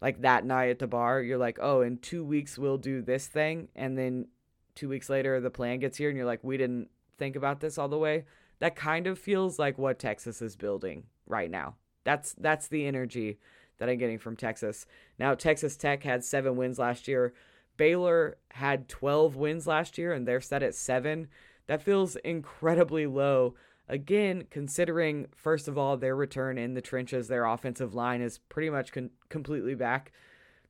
like 0.00 0.22
that 0.22 0.44
night 0.44 0.70
at 0.70 0.80
the 0.80 0.88
bar, 0.88 1.22
you're 1.22 1.38
like, 1.38 1.58
"Oh, 1.62 1.82
in 1.82 1.98
2 1.98 2.24
weeks 2.24 2.58
we'll 2.58 2.78
do 2.78 3.00
this 3.00 3.28
thing." 3.28 3.68
And 3.76 3.96
then 3.96 4.26
2 4.74 4.88
weeks 4.88 5.08
later 5.08 5.40
the 5.40 5.50
plan 5.50 5.78
gets 5.78 5.98
here 5.98 6.08
and 6.08 6.16
you're 6.16 6.26
like, 6.26 6.42
"We 6.42 6.56
didn't 6.56 6.90
think 7.16 7.36
about 7.36 7.60
this 7.60 7.78
all 7.78 7.88
the 7.88 7.98
way." 7.98 8.24
That 8.60 8.76
kind 8.76 9.06
of 9.06 9.18
feels 9.18 9.58
like 9.58 9.78
what 9.78 9.98
Texas 9.98 10.40
is 10.40 10.56
building 10.56 11.04
right 11.26 11.50
now. 11.50 11.76
That's 12.04 12.34
that's 12.34 12.68
the 12.68 12.86
energy 12.86 13.38
that 13.78 13.88
I'm 13.88 13.98
getting 13.98 14.18
from 14.18 14.36
Texas. 14.36 14.86
Now 15.18 15.34
Texas 15.34 15.76
Tech 15.76 16.02
had 16.02 16.24
7 16.24 16.56
wins 16.56 16.78
last 16.78 17.08
year 17.08 17.34
Baylor 17.76 18.36
had 18.50 18.88
12 18.88 19.36
wins 19.36 19.66
last 19.66 19.98
year 19.98 20.12
and 20.12 20.26
they're 20.26 20.40
set 20.40 20.62
at 20.62 20.74
seven. 20.74 21.28
That 21.66 21.82
feels 21.82 22.16
incredibly 22.16 23.06
low. 23.06 23.54
Again, 23.88 24.46
considering, 24.50 25.26
first 25.36 25.68
of 25.68 25.76
all, 25.76 25.96
their 25.96 26.16
return 26.16 26.56
in 26.56 26.74
the 26.74 26.80
trenches, 26.80 27.28
their 27.28 27.44
offensive 27.44 27.94
line 27.94 28.22
is 28.22 28.38
pretty 28.38 28.70
much 28.70 28.92
con- 28.92 29.10
completely 29.28 29.74
back. 29.74 30.12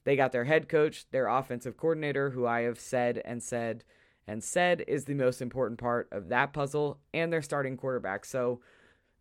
They 0.04 0.16
got 0.16 0.32
their 0.32 0.44
head 0.44 0.68
coach, 0.68 1.06
their 1.10 1.28
offensive 1.28 1.76
coordinator, 1.76 2.30
who 2.30 2.46
I 2.46 2.62
have 2.62 2.78
said 2.80 3.22
and 3.24 3.42
said 3.42 3.84
and 4.26 4.42
said 4.42 4.84
is 4.86 5.04
the 5.04 5.14
most 5.14 5.42
important 5.42 5.78
part 5.78 6.08
of 6.10 6.28
that 6.28 6.52
puzzle, 6.52 6.98
and 7.12 7.32
their 7.32 7.42
starting 7.42 7.76
quarterback. 7.76 8.24
So 8.24 8.60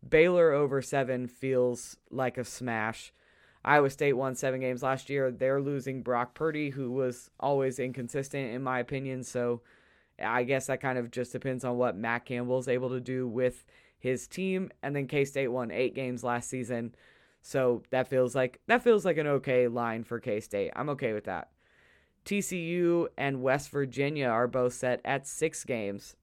Baylor 0.06 0.52
over 0.52 0.82
seven 0.82 1.26
feels 1.26 1.96
like 2.10 2.38
a 2.38 2.44
smash. 2.44 3.12
Iowa 3.64 3.88
State 3.88 4.12
won 4.12 4.34
seven 4.34 4.60
games 4.60 4.82
last 4.82 5.08
year. 5.08 5.30
They're 5.30 5.60
losing 5.60 6.02
Brock 6.02 6.34
Purdy, 6.34 6.70
who 6.70 6.90
was 6.90 7.30
always 7.40 7.78
inconsistent, 7.78 8.52
in 8.52 8.62
my 8.62 8.78
opinion. 8.78 9.24
So 9.24 9.62
I 10.22 10.44
guess 10.44 10.66
that 10.66 10.82
kind 10.82 10.98
of 10.98 11.10
just 11.10 11.32
depends 11.32 11.64
on 11.64 11.78
what 11.78 11.96
Matt 11.96 12.26
Campbell's 12.26 12.68
able 12.68 12.90
to 12.90 13.00
do 13.00 13.26
with 13.26 13.64
his 13.98 14.28
team. 14.28 14.70
And 14.82 14.94
then 14.94 15.06
K 15.06 15.24
State 15.24 15.48
won 15.48 15.70
eight 15.70 15.94
games 15.94 16.22
last 16.22 16.50
season. 16.50 16.94
So 17.40 17.82
that 17.90 18.08
feels 18.08 18.34
like 18.34 18.60
that 18.66 18.82
feels 18.82 19.04
like 19.04 19.16
an 19.16 19.26
okay 19.26 19.68
line 19.68 20.04
for 20.04 20.20
K 20.20 20.40
State. 20.40 20.72
I'm 20.76 20.90
okay 20.90 21.14
with 21.14 21.24
that. 21.24 21.48
TCU 22.24 23.08
and 23.18 23.42
West 23.42 23.70
Virginia 23.70 24.26
are 24.28 24.46
both 24.46 24.72
set 24.72 25.00
at 25.04 25.26
six 25.26 25.64
games. 25.64 26.16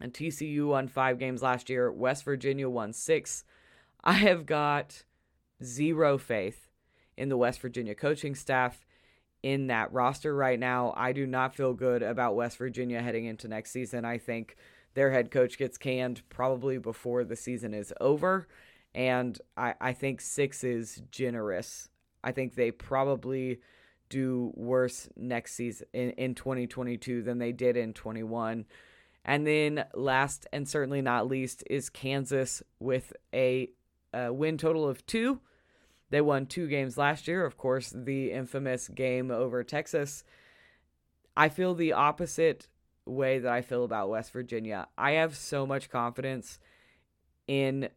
And 0.00 0.14
TCU 0.14 0.68
won 0.68 0.88
five 0.88 1.18
games 1.18 1.42
last 1.42 1.68
year. 1.68 1.92
West 1.92 2.24
Virginia 2.24 2.68
won 2.68 2.92
six. 2.92 3.44
I 4.02 4.14
have 4.14 4.46
got 4.46 5.04
zero 5.62 6.16
faith 6.16 6.68
in 7.16 7.28
the 7.28 7.36
West 7.36 7.60
Virginia 7.60 7.94
coaching 7.94 8.34
staff 8.34 8.86
in 9.42 9.66
that 9.66 9.92
roster 9.92 10.34
right 10.34 10.58
now. 10.58 10.94
I 10.96 11.12
do 11.12 11.26
not 11.26 11.54
feel 11.54 11.74
good 11.74 12.02
about 12.02 12.34
West 12.34 12.56
Virginia 12.56 13.02
heading 13.02 13.26
into 13.26 13.48
next 13.48 13.72
season. 13.72 14.06
I 14.06 14.16
think 14.16 14.56
their 14.94 15.10
head 15.10 15.30
coach 15.30 15.58
gets 15.58 15.76
canned 15.78 16.22
probably 16.30 16.78
before 16.78 17.24
the 17.24 17.36
season 17.36 17.74
is 17.74 17.92
over. 18.00 18.48
And 18.94 19.38
I, 19.56 19.74
I 19.80 19.92
think 19.92 20.20
six 20.20 20.64
is 20.64 21.02
generous. 21.10 21.88
I 22.24 22.32
think 22.32 22.54
they 22.54 22.70
probably 22.70 23.60
do 24.10 24.52
worse 24.54 25.08
next 25.16 25.54
season 25.54 25.86
in, 25.94 26.10
in 26.10 26.34
2022 26.34 27.22
than 27.22 27.38
they 27.38 27.52
did 27.52 27.78
in 27.78 27.94
21. 27.94 28.66
And 29.24 29.46
then 29.46 29.84
last 29.94 30.46
and 30.52 30.68
certainly 30.68 31.00
not 31.00 31.26
least 31.26 31.64
is 31.70 31.88
Kansas 31.88 32.62
with 32.78 33.14
a, 33.32 33.70
a 34.12 34.30
win 34.30 34.58
total 34.58 34.86
of 34.86 35.06
two 35.06 35.40
they 36.10 36.20
won 36.20 36.46
two 36.46 36.66
games 36.66 36.98
last 36.98 37.28
year, 37.28 37.44
of 37.46 37.56
course, 37.56 37.94
the 37.96 38.32
infamous 38.32 38.88
game 38.88 39.30
over 39.30 39.62
Texas. 39.62 40.24
I 41.36 41.48
feel 41.48 41.74
the 41.74 41.92
opposite 41.92 42.68
way 43.06 43.38
that 43.38 43.50
I 43.50 43.62
feel 43.62 43.84
about 43.84 44.10
West 44.10 44.32
Virginia. 44.32 44.88
I 44.98 45.12
have 45.12 45.36
so 45.36 45.66
much 45.66 45.88
confidence 45.88 46.58
in 47.46 47.88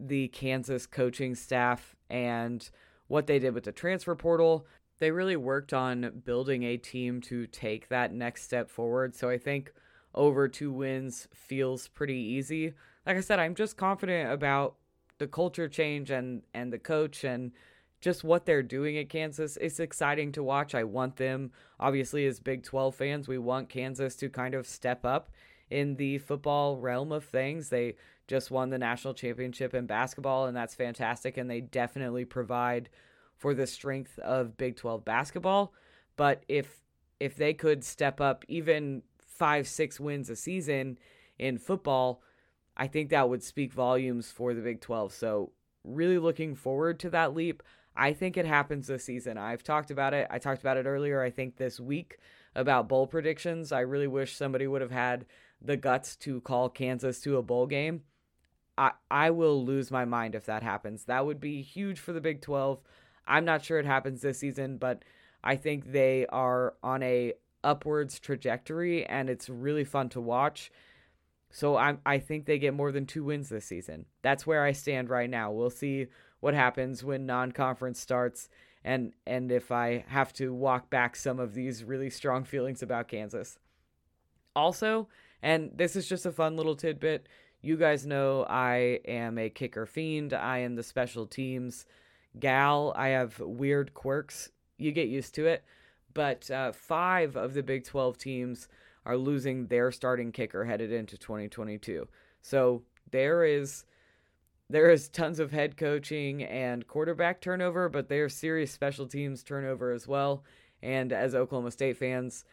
the 0.00 0.28
Kansas 0.28 0.86
coaching 0.86 1.36
staff 1.36 1.94
and 2.10 2.68
what 3.06 3.28
they 3.28 3.38
did 3.38 3.54
with 3.54 3.64
the 3.64 3.72
transfer 3.72 4.16
portal. 4.16 4.66
They 5.02 5.10
really 5.10 5.34
worked 5.34 5.72
on 5.72 6.22
building 6.24 6.62
a 6.62 6.76
team 6.76 7.20
to 7.22 7.48
take 7.48 7.88
that 7.88 8.14
next 8.14 8.44
step 8.44 8.70
forward. 8.70 9.16
So 9.16 9.28
I 9.28 9.36
think 9.36 9.72
over 10.14 10.46
two 10.46 10.70
wins 10.70 11.26
feels 11.34 11.88
pretty 11.88 12.14
easy. 12.14 12.74
Like 13.04 13.16
I 13.16 13.20
said, 13.20 13.40
I'm 13.40 13.56
just 13.56 13.76
confident 13.76 14.30
about 14.30 14.76
the 15.18 15.26
culture 15.26 15.68
change 15.68 16.12
and 16.12 16.42
and 16.54 16.72
the 16.72 16.78
coach 16.78 17.24
and 17.24 17.50
just 18.00 18.22
what 18.22 18.46
they're 18.46 18.62
doing 18.62 18.96
at 18.96 19.08
Kansas. 19.08 19.58
It's 19.60 19.80
exciting 19.80 20.30
to 20.32 20.42
watch. 20.44 20.72
I 20.72 20.84
want 20.84 21.16
them, 21.16 21.50
obviously, 21.80 22.24
as 22.26 22.38
Big 22.38 22.62
12 22.62 22.94
fans, 22.94 23.26
we 23.26 23.38
want 23.38 23.68
Kansas 23.68 24.14
to 24.18 24.28
kind 24.28 24.54
of 24.54 24.68
step 24.68 25.04
up 25.04 25.32
in 25.68 25.96
the 25.96 26.18
football 26.18 26.76
realm 26.76 27.10
of 27.10 27.24
things. 27.24 27.70
They 27.70 27.96
just 28.28 28.52
won 28.52 28.70
the 28.70 28.78
national 28.78 29.14
championship 29.14 29.74
in 29.74 29.86
basketball, 29.86 30.46
and 30.46 30.56
that's 30.56 30.76
fantastic. 30.76 31.38
And 31.38 31.50
they 31.50 31.60
definitely 31.60 32.24
provide 32.24 32.88
for 33.42 33.54
the 33.54 33.66
strength 33.66 34.20
of 34.20 34.56
Big 34.56 34.76
12 34.76 35.04
basketball. 35.04 35.74
But 36.16 36.44
if 36.46 36.80
if 37.18 37.34
they 37.34 37.52
could 37.52 37.82
step 37.82 38.20
up 38.20 38.44
even 38.46 39.02
five, 39.18 39.66
six 39.66 39.98
wins 39.98 40.30
a 40.30 40.36
season 40.36 40.96
in 41.38 41.58
football, 41.58 42.22
I 42.76 42.86
think 42.86 43.10
that 43.10 43.28
would 43.28 43.42
speak 43.42 43.72
volumes 43.72 44.30
for 44.30 44.54
the 44.54 44.60
Big 44.60 44.80
12. 44.80 45.12
So, 45.12 45.52
really 45.82 46.18
looking 46.18 46.54
forward 46.54 47.00
to 47.00 47.10
that 47.10 47.34
leap. 47.34 47.64
I 47.96 48.12
think 48.12 48.36
it 48.36 48.46
happens 48.46 48.86
this 48.86 49.04
season. 49.04 49.36
I've 49.38 49.64
talked 49.64 49.90
about 49.90 50.14
it. 50.14 50.28
I 50.30 50.38
talked 50.38 50.60
about 50.60 50.76
it 50.76 50.86
earlier, 50.86 51.20
I 51.20 51.30
think 51.30 51.56
this 51.56 51.80
week, 51.80 52.18
about 52.54 52.88
bowl 52.88 53.08
predictions. 53.08 53.72
I 53.72 53.80
really 53.80 54.06
wish 54.06 54.36
somebody 54.36 54.68
would 54.68 54.82
have 54.82 54.92
had 54.92 55.26
the 55.60 55.76
guts 55.76 56.14
to 56.16 56.40
call 56.42 56.68
Kansas 56.68 57.20
to 57.22 57.36
a 57.36 57.42
bowl 57.42 57.66
game. 57.66 58.02
I, 58.78 58.92
I 59.10 59.30
will 59.30 59.64
lose 59.64 59.90
my 59.90 60.04
mind 60.04 60.36
if 60.36 60.46
that 60.46 60.62
happens. 60.62 61.04
That 61.04 61.26
would 61.26 61.40
be 61.40 61.60
huge 61.60 61.98
for 61.98 62.12
the 62.12 62.20
Big 62.20 62.40
12. 62.40 62.80
I'm 63.26 63.44
not 63.44 63.64
sure 63.64 63.78
it 63.78 63.86
happens 63.86 64.20
this 64.20 64.38
season, 64.38 64.76
but 64.78 65.02
I 65.44 65.56
think 65.56 65.92
they 65.92 66.26
are 66.26 66.74
on 66.82 67.02
a 67.02 67.34
upwards 67.64 68.18
trajectory 68.18 69.06
and 69.06 69.30
it's 69.30 69.48
really 69.48 69.84
fun 69.84 70.08
to 70.10 70.20
watch. 70.20 70.70
So 71.50 71.76
I 71.76 71.96
I 72.04 72.18
think 72.18 72.46
they 72.46 72.58
get 72.58 72.74
more 72.74 72.92
than 72.92 73.06
two 73.06 73.24
wins 73.24 73.48
this 73.48 73.64
season. 73.64 74.06
That's 74.22 74.46
where 74.46 74.64
I 74.64 74.72
stand 74.72 75.10
right 75.10 75.30
now. 75.30 75.50
We'll 75.52 75.70
see 75.70 76.06
what 76.40 76.54
happens 76.54 77.04
when 77.04 77.26
non-conference 77.26 78.00
starts 78.00 78.48
and 78.84 79.12
and 79.26 79.52
if 79.52 79.70
I 79.70 80.04
have 80.08 80.32
to 80.34 80.52
walk 80.52 80.90
back 80.90 81.14
some 81.14 81.38
of 81.38 81.54
these 81.54 81.84
really 81.84 82.10
strong 82.10 82.44
feelings 82.44 82.82
about 82.82 83.08
Kansas. 83.08 83.58
Also, 84.54 85.08
and 85.42 85.70
this 85.74 85.96
is 85.96 86.08
just 86.08 86.26
a 86.26 86.32
fun 86.32 86.56
little 86.56 86.76
tidbit, 86.76 87.26
you 87.62 87.76
guys 87.76 88.04
know 88.06 88.44
I 88.48 89.00
am 89.06 89.38
a 89.38 89.48
kicker 89.48 89.86
fiend. 89.86 90.32
I 90.32 90.58
am 90.58 90.74
the 90.74 90.82
special 90.82 91.26
teams 91.26 91.86
gal. 92.38 92.92
I 92.96 93.08
have 93.08 93.38
weird 93.40 93.94
quirks. 93.94 94.50
You 94.78 94.92
get 94.92 95.08
used 95.08 95.34
to 95.36 95.46
it. 95.46 95.64
But 96.14 96.50
uh, 96.50 96.72
five 96.72 97.36
of 97.36 97.54
the 97.54 97.62
Big 97.62 97.84
12 97.84 98.18
teams 98.18 98.68
are 99.04 99.16
losing 99.16 99.66
their 99.66 99.90
starting 99.90 100.32
kicker 100.32 100.64
headed 100.64 100.92
into 100.92 101.16
2022. 101.16 102.06
So 102.42 102.82
there 103.10 103.44
is 103.44 103.84
there 104.70 104.90
is 104.90 105.08
tons 105.08 105.38
of 105.38 105.52
head 105.52 105.76
coaching 105.76 106.42
and 106.44 106.86
quarterback 106.86 107.40
turnover, 107.40 107.88
but 107.88 108.08
there's 108.08 108.34
serious 108.34 108.70
special 108.70 109.06
teams 109.06 109.42
turnover 109.42 109.92
as 109.92 110.08
well. 110.08 110.44
And 110.82 111.12
as 111.12 111.34
Oklahoma 111.34 111.70
State 111.70 111.98
fans, 111.98 112.44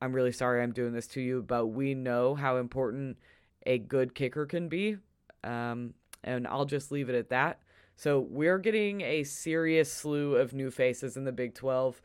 I'm 0.00 0.12
really 0.14 0.32
sorry 0.32 0.62
I'm 0.62 0.72
doing 0.72 0.92
this 0.92 1.08
to 1.08 1.20
you, 1.20 1.42
but 1.42 1.66
we 1.66 1.94
know 1.94 2.34
how 2.34 2.56
important 2.58 3.18
a 3.66 3.78
good 3.78 4.14
kicker 4.14 4.46
can 4.46 4.68
be. 4.68 4.96
Um, 5.44 5.94
And 6.24 6.46
I'll 6.46 6.64
just 6.64 6.92
leave 6.92 7.08
it 7.08 7.14
at 7.14 7.30
that. 7.30 7.60
So 7.96 8.20
we're 8.20 8.58
getting 8.58 9.00
a 9.00 9.24
serious 9.24 9.90
slew 9.90 10.36
of 10.36 10.52
new 10.52 10.70
faces 10.70 11.16
in 11.16 11.24
the 11.24 11.32
Big 11.32 11.54
12 11.54 12.02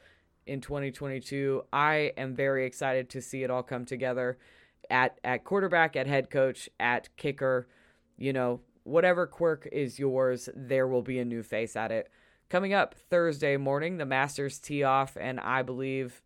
in 0.48 0.62
2022. 0.62 1.64
I 1.74 2.14
am 2.16 2.34
very 2.34 2.66
excited 2.66 3.10
to 3.10 3.22
see 3.22 3.44
it 3.44 3.52
all 3.52 3.62
come 3.62 3.86
together 3.86 4.38
at 4.90 5.20
at 5.24 5.44
quarterback, 5.44 5.96
at 5.96 6.08
head 6.08 6.30
coach, 6.30 6.70
at 6.80 7.10
kicker, 7.18 7.68
you 8.18 8.34
know, 8.34 8.62
whatever 8.84 9.28
quirk 9.28 9.68
is 9.72 10.00
yours, 10.00 10.50
there 10.56 10.88
will 10.88 11.02
be 11.02 11.20
a 11.20 11.26
new 11.26 11.44
face 11.44 11.76
at 11.76 11.92
it. 11.92 12.10
Coming 12.50 12.74
up 12.74 12.96
Thursday 12.96 13.58
morning, 13.58 13.98
the 13.98 14.06
Masters 14.06 14.60
tee 14.60 14.84
off 14.84 15.18
and 15.20 15.40
I 15.40 15.62
believe 15.62 16.22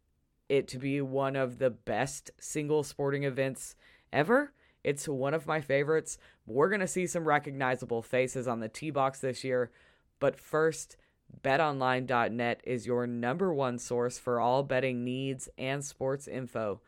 it 0.47 0.67
to 0.69 0.77
be 0.77 1.01
one 1.01 1.35
of 1.35 1.57
the 1.57 1.69
best 1.69 2.31
single 2.39 2.83
sporting 2.83 3.23
events 3.23 3.75
ever. 4.13 4.51
It's 4.85 5.07
one 5.07 5.33
of 5.33 5.47
my 5.47 5.61
favorites. 5.61 6.19
We're 6.45 6.69
going 6.69 6.79
to 6.79 6.87
see 6.87 7.07
some 7.07 7.27
recognizable 7.27 8.03
faces 8.03 8.47
on 8.47 8.59
the 8.59 8.69
T 8.69 8.91
box 8.91 9.19
this 9.19 9.43
year. 9.43 9.71
But 10.19 10.39
first, 10.39 10.95
betonline.net 11.41 12.61
is 12.63 12.85
your 12.85 13.07
number 13.07 13.51
one 13.51 13.79
source 13.79 14.19
for 14.19 14.39
all 14.39 14.61
betting 14.61 15.03
needs 15.03 15.49
and 15.57 15.83
sports 15.83 16.27
info. 16.27 16.81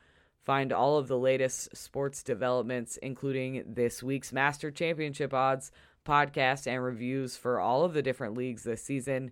Find 0.45 0.71
all 0.71 0.99
of 0.99 1.07
the 1.07 1.17
latest 1.17 1.75
sports 1.75 2.21
developments, 2.21 2.97
including 2.97 3.63
this 3.65 4.03
week's 4.03 4.31
Master 4.31 4.69
Championship 4.69 5.33
odds, 5.33 5.71
podcasts, 6.05 6.67
and 6.67 6.83
reviews 6.83 7.35
for 7.35 7.59
all 7.59 7.83
of 7.83 7.95
the 7.95 8.03
different 8.03 8.37
leagues 8.37 8.61
this 8.61 8.83
season. 8.83 9.31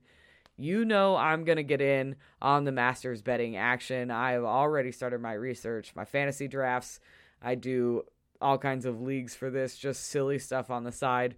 You 0.57 0.85
know, 0.85 1.15
I'm 1.15 1.43
going 1.43 1.57
to 1.57 1.63
get 1.63 1.81
in 1.81 2.15
on 2.41 2.63
the 2.63 2.71
Masters 2.71 3.21
betting 3.21 3.57
action. 3.57 4.09
I 4.09 4.31
have 4.31 4.43
already 4.43 4.91
started 4.91 5.21
my 5.21 5.33
research, 5.33 5.93
my 5.95 6.03
fantasy 6.03 6.47
drafts. 6.47 6.99
I 7.43 7.53
do 7.53 8.05
all 8.41 8.57
kinds 8.57 8.85
of 8.85 9.01
leagues 9.01 9.35
for 9.35 9.49
this, 9.49 9.77
just 9.77 10.05
silly 10.05 10.39
stuff 10.39 10.69
on 10.69 10.83
the 10.83 10.91
side. 10.91 11.35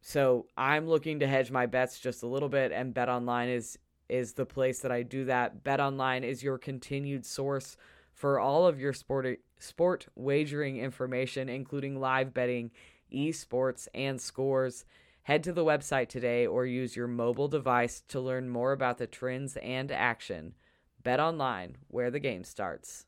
So 0.00 0.46
I'm 0.56 0.88
looking 0.88 1.20
to 1.20 1.26
hedge 1.26 1.50
my 1.50 1.66
bets 1.66 1.98
just 1.98 2.22
a 2.22 2.26
little 2.26 2.48
bit, 2.48 2.72
and 2.72 2.94
Bet 2.94 3.08
Online 3.08 3.48
is 3.48 3.78
is 4.08 4.32
the 4.32 4.46
place 4.46 4.80
that 4.80 4.90
I 4.90 5.02
do 5.02 5.26
that. 5.26 5.62
Bet 5.62 5.80
Online 5.80 6.24
is 6.24 6.42
your 6.42 6.56
continued 6.56 7.26
source 7.26 7.76
for 8.14 8.40
all 8.40 8.66
of 8.66 8.80
your 8.80 8.92
sport 8.92 9.38
sport 9.58 10.06
wagering 10.14 10.78
information, 10.78 11.48
including 11.48 12.00
live 12.00 12.32
betting, 12.32 12.70
esports, 13.12 13.88
and 13.94 14.20
scores. 14.20 14.84
Head 15.22 15.42
to 15.44 15.52
the 15.52 15.64
website 15.64 16.08
today 16.08 16.46
or 16.46 16.64
use 16.64 16.96
your 16.96 17.06
mobile 17.06 17.48
device 17.48 18.02
to 18.08 18.18
learn 18.18 18.48
more 18.48 18.72
about 18.72 18.96
the 18.96 19.06
trends 19.06 19.58
and 19.58 19.92
action. 19.92 20.54
Bet 21.02 21.20
online, 21.20 21.76
where 21.88 22.10
the 22.10 22.18
game 22.18 22.44
starts. 22.44 23.04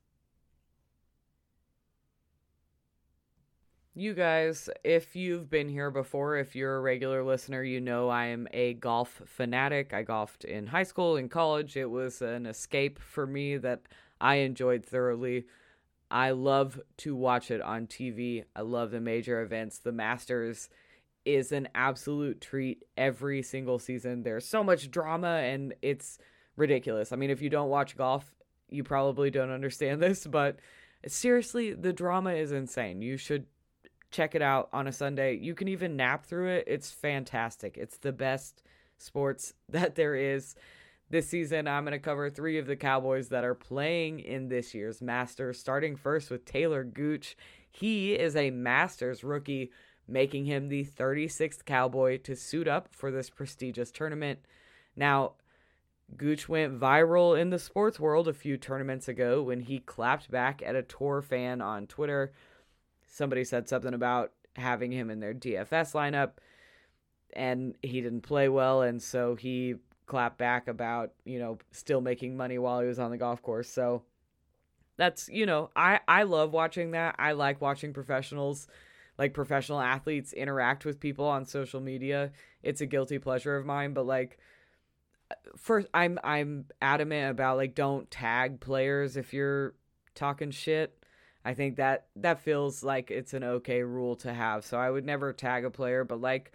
You 4.00 4.14
guys, 4.14 4.70
if 4.82 5.14
you've 5.14 5.50
been 5.50 5.68
here 5.68 5.90
before, 5.90 6.38
if 6.38 6.56
you're 6.56 6.76
a 6.76 6.80
regular 6.80 7.22
listener, 7.22 7.62
you 7.62 7.82
know 7.82 8.08
I 8.08 8.28
am 8.28 8.48
a 8.50 8.72
golf 8.72 9.20
fanatic. 9.26 9.92
I 9.92 10.04
golfed 10.04 10.44
in 10.44 10.68
high 10.68 10.84
school, 10.84 11.18
in 11.18 11.28
college. 11.28 11.76
It 11.76 11.90
was 11.90 12.22
an 12.22 12.46
escape 12.46 12.98
for 12.98 13.26
me 13.26 13.58
that 13.58 13.82
I 14.18 14.36
enjoyed 14.36 14.86
thoroughly. 14.86 15.44
I 16.10 16.30
love 16.30 16.80
to 16.96 17.14
watch 17.14 17.50
it 17.50 17.60
on 17.60 17.88
TV. 17.88 18.44
I 18.56 18.62
love 18.62 18.90
the 18.90 19.02
major 19.02 19.42
events, 19.42 19.76
the 19.76 19.92
Masters 19.92 20.70
is 21.26 21.52
an 21.52 21.68
absolute 21.74 22.40
treat 22.40 22.84
every 22.96 23.42
single 23.42 23.78
season. 23.78 24.22
There's 24.22 24.46
so 24.46 24.64
much 24.64 24.90
drama 24.90 25.42
and 25.42 25.74
it's 25.82 26.16
ridiculous. 26.56 27.12
I 27.12 27.16
mean, 27.16 27.28
if 27.28 27.42
you 27.42 27.50
don't 27.50 27.68
watch 27.68 27.98
golf, 27.98 28.34
you 28.70 28.82
probably 28.82 29.30
don't 29.30 29.50
understand 29.50 30.00
this, 30.02 30.26
but 30.26 30.58
seriously, 31.06 31.74
the 31.74 31.92
drama 31.92 32.32
is 32.32 32.50
insane. 32.50 33.02
You 33.02 33.18
should 33.18 33.44
check 34.10 34.34
it 34.34 34.42
out 34.42 34.68
on 34.72 34.86
a 34.86 34.92
Sunday. 34.92 35.36
You 35.36 35.54
can 35.54 35.68
even 35.68 35.96
nap 35.96 36.26
through 36.26 36.48
it. 36.48 36.64
It's 36.66 36.90
fantastic. 36.90 37.76
It's 37.76 37.98
the 37.98 38.12
best 38.12 38.62
sports 38.98 39.54
that 39.68 39.94
there 39.94 40.14
is. 40.14 40.54
This 41.08 41.28
season, 41.28 41.66
I'm 41.66 41.84
going 41.84 41.92
to 41.92 41.98
cover 41.98 42.30
three 42.30 42.56
of 42.58 42.68
the 42.68 42.76
Cowboys 42.76 43.30
that 43.30 43.42
are 43.42 43.54
playing 43.54 44.20
in 44.20 44.48
this 44.48 44.74
year's 44.74 45.02
Masters, 45.02 45.58
starting 45.58 45.96
first 45.96 46.30
with 46.30 46.44
Taylor 46.44 46.84
Gooch. 46.84 47.36
He 47.68 48.12
is 48.12 48.36
a 48.36 48.50
Masters 48.50 49.24
rookie 49.24 49.72
making 50.06 50.44
him 50.44 50.68
the 50.68 50.84
36th 50.84 51.64
Cowboy 51.64 52.18
to 52.18 52.36
suit 52.36 52.68
up 52.68 52.94
for 52.94 53.10
this 53.10 53.28
prestigious 53.28 53.90
tournament. 53.90 54.38
Now, 54.94 55.32
Gooch 56.16 56.48
went 56.48 56.78
viral 56.78 57.40
in 57.40 57.50
the 57.50 57.58
sports 57.58 57.98
world 57.98 58.28
a 58.28 58.32
few 58.32 58.56
tournaments 58.56 59.08
ago 59.08 59.42
when 59.42 59.60
he 59.60 59.78
clapped 59.78 60.30
back 60.30 60.62
at 60.64 60.76
a 60.76 60.82
tour 60.82 61.22
fan 61.22 61.60
on 61.60 61.86
Twitter. 61.86 62.32
Somebody 63.10 63.44
said 63.44 63.68
something 63.68 63.92
about 63.92 64.32
having 64.56 64.90
him 64.92 65.10
in 65.10 65.20
their 65.20 65.34
DFS 65.34 65.92
lineup, 65.92 66.32
and 67.34 67.76
he 67.82 68.00
didn't 68.00 68.22
play 68.22 68.48
well, 68.48 68.80
and 68.80 69.02
so 69.02 69.34
he 69.34 69.74
clapped 70.06 70.38
back 70.38 70.66
about, 70.66 71.12
you 71.24 71.38
know, 71.38 71.58
still 71.70 72.00
making 72.00 72.36
money 72.36 72.58
while 72.58 72.80
he 72.80 72.86
was 72.86 72.98
on 72.98 73.10
the 73.10 73.18
golf 73.18 73.42
course. 73.42 73.68
So 73.68 74.02
that's, 74.96 75.28
you 75.28 75.46
know, 75.46 75.70
I, 75.76 76.00
I 76.08 76.24
love 76.24 76.52
watching 76.52 76.92
that. 76.92 77.16
I 77.18 77.32
like 77.32 77.60
watching 77.60 77.92
professionals 77.92 78.66
like 79.20 79.34
professional 79.34 79.80
athletes 79.80 80.32
interact 80.32 80.86
with 80.86 80.98
people 80.98 81.26
on 81.26 81.44
social 81.44 81.78
media. 81.78 82.32
It's 82.62 82.80
a 82.80 82.86
guilty 82.86 83.18
pleasure 83.18 83.54
of 83.54 83.66
mine, 83.66 83.92
but 83.92 84.06
like 84.06 84.38
first 85.58 85.88
I'm 85.92 86.18
I'm 86.24 86.64
adamant 86.80 87.30
about 87.30 87.58
like 87.58 87.74
don't 87.74 88.10
tag 88.10 88.60
players 88.60 89.18
if 89.18 89.34
you're 89.34 89.74
talking 90.14 90.50
shit. 90.50 90.99
I 91.44 91.54
think 91.54 91.76
that 91.76 92.06
that 92.16 92.40
feels 92.40 92.82
like 92.82 93.10
it's 93.10 93.34
an 93.34 93.44
okay 93.44 93.82
rule 93.82 94.16
to 94.16 94.32
have. 94.32 94.64
So 94.64 94.78
I 94.78 94.90
would 94.90 95.04
never 95.04 95.32
tag 95.32 95.64
a 95.64 95.70
player, 95.70 96.04
but 96.04 96.20
like 96.20 96.52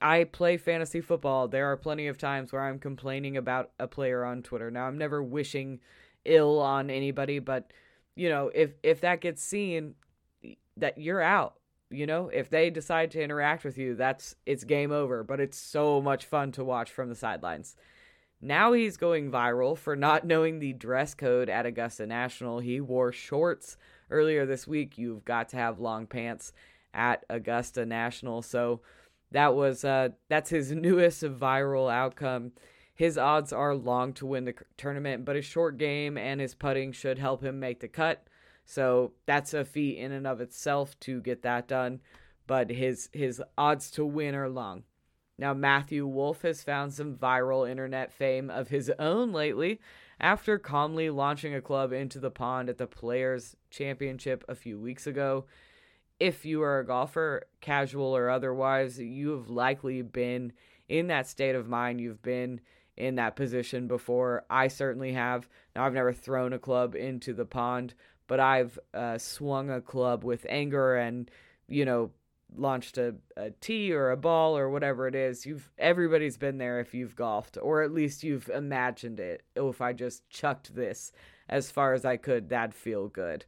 I 0.00 0.24
play 0.24 0.56
fantasy 0.56 1.00
football. 1.00 1.48
There 1.48 1.70
are 1.72 1.76
plenty 1.76 2.06
of 2.06 2.18
times 2.18 2.52
where 2.52 2.62
I'm 2.62 2.78
complaining 2.78 3.36
about 3.36 3.70
a 3.78 3.88
player 3.88 4.24
on 4.24 4.42
Twitter. 4.42 4.70
Now 4.70 4.86
I'm 4.86 4.98
never 4.98 5.22
wishing 5.22 5.80
ill 6.24 6.60
on 6.60 6.90
anybody, 6.90 7.38
but 7.38 7.72
you 8.14 8.28
know, 8.28 8.50
if 8.54 8.74
if 8.82 9.00
that 9.00 9.20
gets 9.20 9.42
seen 9.42 9.94
that 10.76 10.98
you're 10.98 11.22
out 11.22 11.54
you 11.90 12.06
know 12.06 12.28
if 12.28 12.50
they 12.50 12.70
decide 12.70 13.10
to 13.10 13.22
interact 13.22 13.64
with 13.64 13.78
you 13.78 13.94
that's 13.94 14.34
it's 14.46 14.64
game 14.64 14.90
over 14.90 15.22
but 15.22 15.40
it's 15.40 15.58
so 15.58 16.00
much 16.00 16.24
fun 16.24 16.50
to 16.52 16.64
watch 16.64 16.90
from 16.90 17.08
the 17.08 17.14
sidelines 17.14 17.76
now 18.40 18.72
he's 18.72 18.96
going 18.96 19.30
viral 19.30 19.76
for 19.76 19.94
not 19.94 20.26
knowing 20.26 20.58
the 20.58 20.72
dress 20.72 21.14
code 21.14 21.48
at 21.48 21.66
augusta 21.66 22.06
national 22.06 22.58
he 22.58 22.80
wore 22.80 23.12
shorts 23.12 23.76
earlier 24.10 24.46
this 24.46 24.66
week 24.66 24.98
you've 24.98 25.24
got 25.24 25.48
to 25.48 25.56
have 25.56 25.78
long 25.78 26.06
pants 26.06 26.52
at 26.92 27.24
augusta 27.28 27.84
national 27.84 28.42
so 28.42 28.80
that 29.30 29.54
was 29.54 29.84
uh 29.84 30.08
that's 30.28 30.50
his 30.50 30.72
newest 30.72 31.22
viral 31.22 31.92
outcome 31.92 32.52
his 32.94 33.18
odds 33.18 33.52
are 33.52 33.74
long 33.74 34.12
to 34.12 34.26
win 34.26 34.44
the 34.44 34.54
tournament 34.76 35.24
but 35.24 35.36
his 35.36 35.44
short 35.44 35.76
game 35.76 36.16
and 36.16 36.40
his 36.40 36.54
putting 36.54 36.92
should 36.92 37.18
help 37.18 37.42
him 37.42 37.58
make 37.58 37.80
the 37.80 37.88
cut 37.88 38.26
so 38.64 39.12
that's 39.26 39.54
a 39.54 39.64
feat 39.64 39.98
in 39.98 40.12
and 40.12 40.26
of 40.26 40.40
itself 40.40 40.98
to 41.00 41.20
get 41.20 41.42
that 41.42 41.68
done. 41.68 42.00
But 42.46 42.70
his 42.70 43.08
his 43.12 43.42
odds 43.56 43.90
to 43.92 44.04
win 44.04 44.34
are 44.34 44.48
long. 44.48 44.84
Now 45.38 45.54
Matthew 45.54 46.06
Wolff 46.06 46.42
has 46.42 46.62
found 46.62 46.92
some 46.92 47.16
viral 47.16 47.68
internet 47.68 48.12
fame 48.12 48.50
of 48.50 48.68
his 48.68 48.90
own 48.98 49.32
lately 49.32 49.80
after 50.20 50.58
calmly 50.58 51.10
launching 51.10 51.54
a 51.54 51.60
club 51.60 51.92
into 51.92 52.20
the 52.20 52.30
pond 52.30 52.68
at 52.68 52.78
the 52.78 52.86
Players 52.86 53.56
Championship 53.74 54.44
a 54.48 54.54
few 54.54 54.78
weeks 54.78 55.06
ago. 55.06 55.46
If 56.20 56.44
you 56.44 56.62
are 56.62 56.78
a 56.78 56.86
golfer, 56.86 57.48
casual 57.60 58.16
or 58.16 58.30
otherwise, 58.30 58.98
you 58.98 59.30
have 59.30 59.48
likely 59.48 60.02
been 60.02 60.52
in 60.88 61.08
that 61.08 61.26
state 61.26 61.56
of 61.56 61.68
mind. 61.68 62.00
You've 62.00 62.22
been 62.22 62.60
in 62.96 63.16
that 63.16 63.36
position 63.36 63.88
before. 63.88 64.44
I 64.48 64.68
certainly 64.68 65.12
have. 65.12 65.48
Now, 65.74 65.84
I've 65.84 65.94
never 65.94 66.12
thrown 66.12 66.52
a 66.52 66.58
club 66.58 66.94
into 66.94 67.32
the 67.32 67.44
pond, 67.44 67.94
but 68.28 68.38
I've 68.38 68.78
uh, 68.92 69.18
swung 69.18 69.70
a 69.70 69.80
club 69.80 70.24
with 70.24 70.46
anger 70.48 70.96
and 70.96 71.30
you 71.68 71.84
know 71.84 72.10
launched 72.56 72.98
a, 72.98 73.16
a 73.36 73.50
tee 73.50 73.92
or 73.92 74.10
a 74.10 74.16
ball 74.16 74.56
or 74.56 74.70
whatever 74.70 75.08
it 75.08 75.14
is. 75.14 75.44
You've 75.44 75.70
everybody's 75.78 76.36
been 76.36 76.58
there 76.58 76.80
if 76.80 76.94
you've 76.94 77.16
golfed, 77.16 77.58
or 77.60 77.82
at 77.82 77.92
least 77.92 78.22
you've 78.22 78.48
imagined 78.48 79.20
it. 79.20 79.42
Oh, 79.56 79.68
if 79.68 79.80
I 79.80 79.92
just 79.92 80.28
chucked 80.28 80.74
this 80.74 81.12
as 81.48 81.70
far 81.70 81.94
as 81.94 82.04
I 82.04 82.16
could, 82.16 82.48
that'd 82.48 82.74
feel 82.74 83.08
good. 83.08 83.44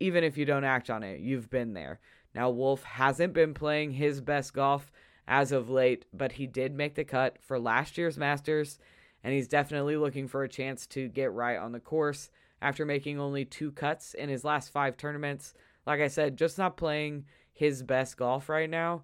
Even 0.00 0.24
if 0.24 0.36
you 0.36 0.44
don't 0.44 0.64
act 0.64 0.90
on 0.90 1.02
it, 1.02 1.20
you've 1.20 1.50
been 1.50 1.74
there. 1.74 2.00
Now 2.34 2.50
Wolff 2.50 2.84
hasn't 2.84 3.32
been 3.32 3.54
playing 3.54 3.92
his 3.92 4.20
best 4.20 4.52
golf 4.54 4.92
as 5.26 5.52
of 5.52 5.68
late, 5.68 6.04
but 6.12 6.32
he 6.32 6.46
did 6.46 6.74
make 6.74 6.94
the 6.94 7.04
cut 7.04 7.36
for 7.40 7.58
last 7.58 7.98
year's 7.98 8.16
Masters, 8.16 8.78
and 9.22 9.34
he's 9.34 9.48
definitely 9.48 9.96
looking 9.96 10.28
for 10.28 10.42
a 10.42 10.48
chance 10.48 10.86
to 10.88 11.08
get 11.08 11.32
right 11.32 11.58
on 11.58 11.72
the 11.72 11.80
course 11.80 12.30
after 12.62 12.84
making 12.84 13.18
only 13.18 13.44
two 13.44 13.72
cuts 13.72 14.14
in 14.14 14.28
his 14.28 14.44
last 14.44 14.70
five 14.70 14.96
tournaments. 14.96 15.54
Like 15.86 16.00
I 16.00 16.08
said, 16.08 16.36
just 16.36 16.58
not 16.58 16.76
playing 16.76 17.24
his 17.52 17.82
best 17.82 18.16
golf 18.16 18.48
right 18.48 18.70
now. 18.70 19.02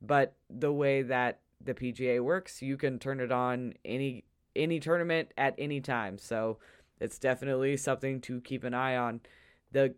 But 0.00 0.36
the 0.50 0.72
way 0.72 1.02
that 1.02 1.40
the 1.60 1.74
PGA 1.74 2.22
works, 2.22 2.60
you 2.60 2.76
can 2.76 2.98
turn 2.98 3.20
it 3.20 3.32
on 3.32 3.74
any 3.84 4.24
any 4.54 4.78
tournament 4.78 5.32
at 5.36 5.54
any 5.58 5.80
time. 5.80 6.18
So 6.18 6.58
it's 7.00 7.18
definitely 7.18 7.76
something 7.76 8.20
to 8.22 8.40
keep 8.40 8.62
an 8.62 8.74
eye 8.74 8.96
on. 8.96 9.20
The 9.72 9.94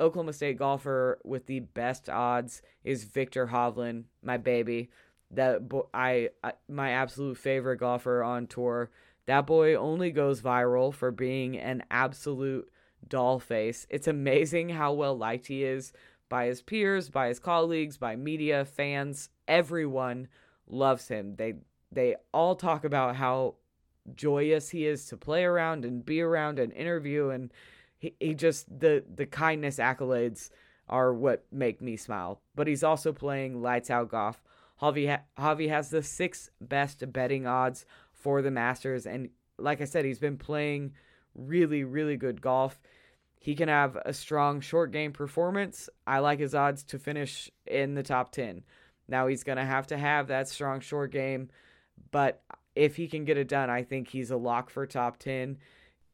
Oklahoma 0.00 0.32
State 0.32 0.58
golfer 0.58 1.18
with 1.24 1.46
the 1.46 1.60
best 1.60 2.08
odds 2.08 2.62
is 2.82 3.04
Viktor 3.04 3.48
Hovland, 3.48 4.04
my 4.22 4.36
baby. 4.36 4.90
that 5.30 5.62
I, 5.92 6.30
I 6.42 6.52
my 6.68 6.90
absolute 6.90 7.36
favorite 7.38 7.78
golfer 7.78 8.22
on 8.22 8.46
tour. 8.46 8.90
That 9.26 9.46
boy 9.46 9.74
only 9.74 10.10
goes 10.10 10.42
viral 10.42 10.92
for 10.92 11.10
being 11.10 11.58
an 11.58 11.82
absolute 11.90 12.70
doll 13.08 13.38
face. 13.38 13.86
It's 13.90 14.08
amazing 14.08 14.70
how 14.70 14.92
well 14.92 15.16
liked 15.16 15.46
he 15.46 15.64
is 15.64 15.92
by 16.28 16.46
his 16.46 16.62
peers, 16.62 17.08
by 17.08 17.28
his 17.28 17.38
colleagues, 17.38 17.96
by 17.96 18.16
media, 18.16 18.64
fans, 18.64 19.30
everyone 19.46 20.28
loves 20.66 21.08
him. 21.08 21.36
They 21.36 21.54
they 21.92 22.16
all 22.32 22.56
talk 22.56 22.84
about 22.84 23.16
how 23.16 23.54
joyous 24.14 24.70
he 24.70 24.86
is 24.86 25.06
to 25.06 25.16
play 25.16 25.44
around 25.44 25.84
and 25.84 26.04
be 26.04 26.20
around 26.20 26.58
and 26.58 26.72
interview 26.72 27.30
and 27.30 27.52
he, 28.04 28.14
he 28.20 28.34
just 28.34 28.66
the 28.68 29.02
the 29.14 29.24
kindness 29.24 29.78
accolades 29.78 30.50
are 30.88 31.14
what 31.14 31.44
make 31.50 31.80
me 31.80 31.96
smile. 31.96 32.40
But 32.54 32.66
he's 32.66 32.84
also 32.84 33.12
playing 33.12 33.62
lights 33.62 33.90
out 33.90 34.10
golf. 34.10 34.42
Javi, 34.82 35.08
ha- 35.08 35.22
Javi 35.42 35.70
has 35.70 35.88
the 35.88 36.02
sixth 36.02 36.50
best 36.60 37.10
betting 37.12 37.46
odds 37.46 37.86
for 38.12 38.42
the 38.42 38.50
Masters. 38.50 39.06
And 39.06 39.30
like 39.58 39.80
I 39.80 39.84
said, 39.84 40.04
he's 40.04 40.18
been 40.18 40.36
playing 40.36 40.92
really, 41.34 41.84
really 41.84 42.16
good 42.16 42.42
golf. 42.42 42.78
He 43.40 43.54
can 43.54 43.68
have 43.68 43.96
a 44.04 44.12
strong 44.12 44.60
short 44.60 44.90
game 44.90 45.12
performance. 45.12 45.88
I 46.06 46.18
like 46.18 46.40
his 46.40 46.54
odds 46.54 46.82
to 46.84 46.98
finish 46.98 47.50
in 47.66 47.94
the 47.94 48.02
top 48.02 48.32
10. 48.32 48.62
Now 49.08 49.26
he's 49.26 49.44
going 49.44 49.58
to 49.58 49.64
have 49.64 49.86
to 49.86 49.96
have 49.96 50.28
that 50.28 50.48
strong 50.48 50.80
short 50.80 51.12
game, 51.12 51.48
but 52.10 52.42
if 52.74 52.96
he 52.96 53.06
can 53.06 53.24
get 53.24 53.38
it 53.38 53.48
done, 53.48 53.70
I 53.70 53.82
think 53.82 54.08
he's 54.08 54.30
a 54.30 54.36
lock 54.36 54.70
for 54.70 54.86
top 54.86 55.18
10. 55.18 55.58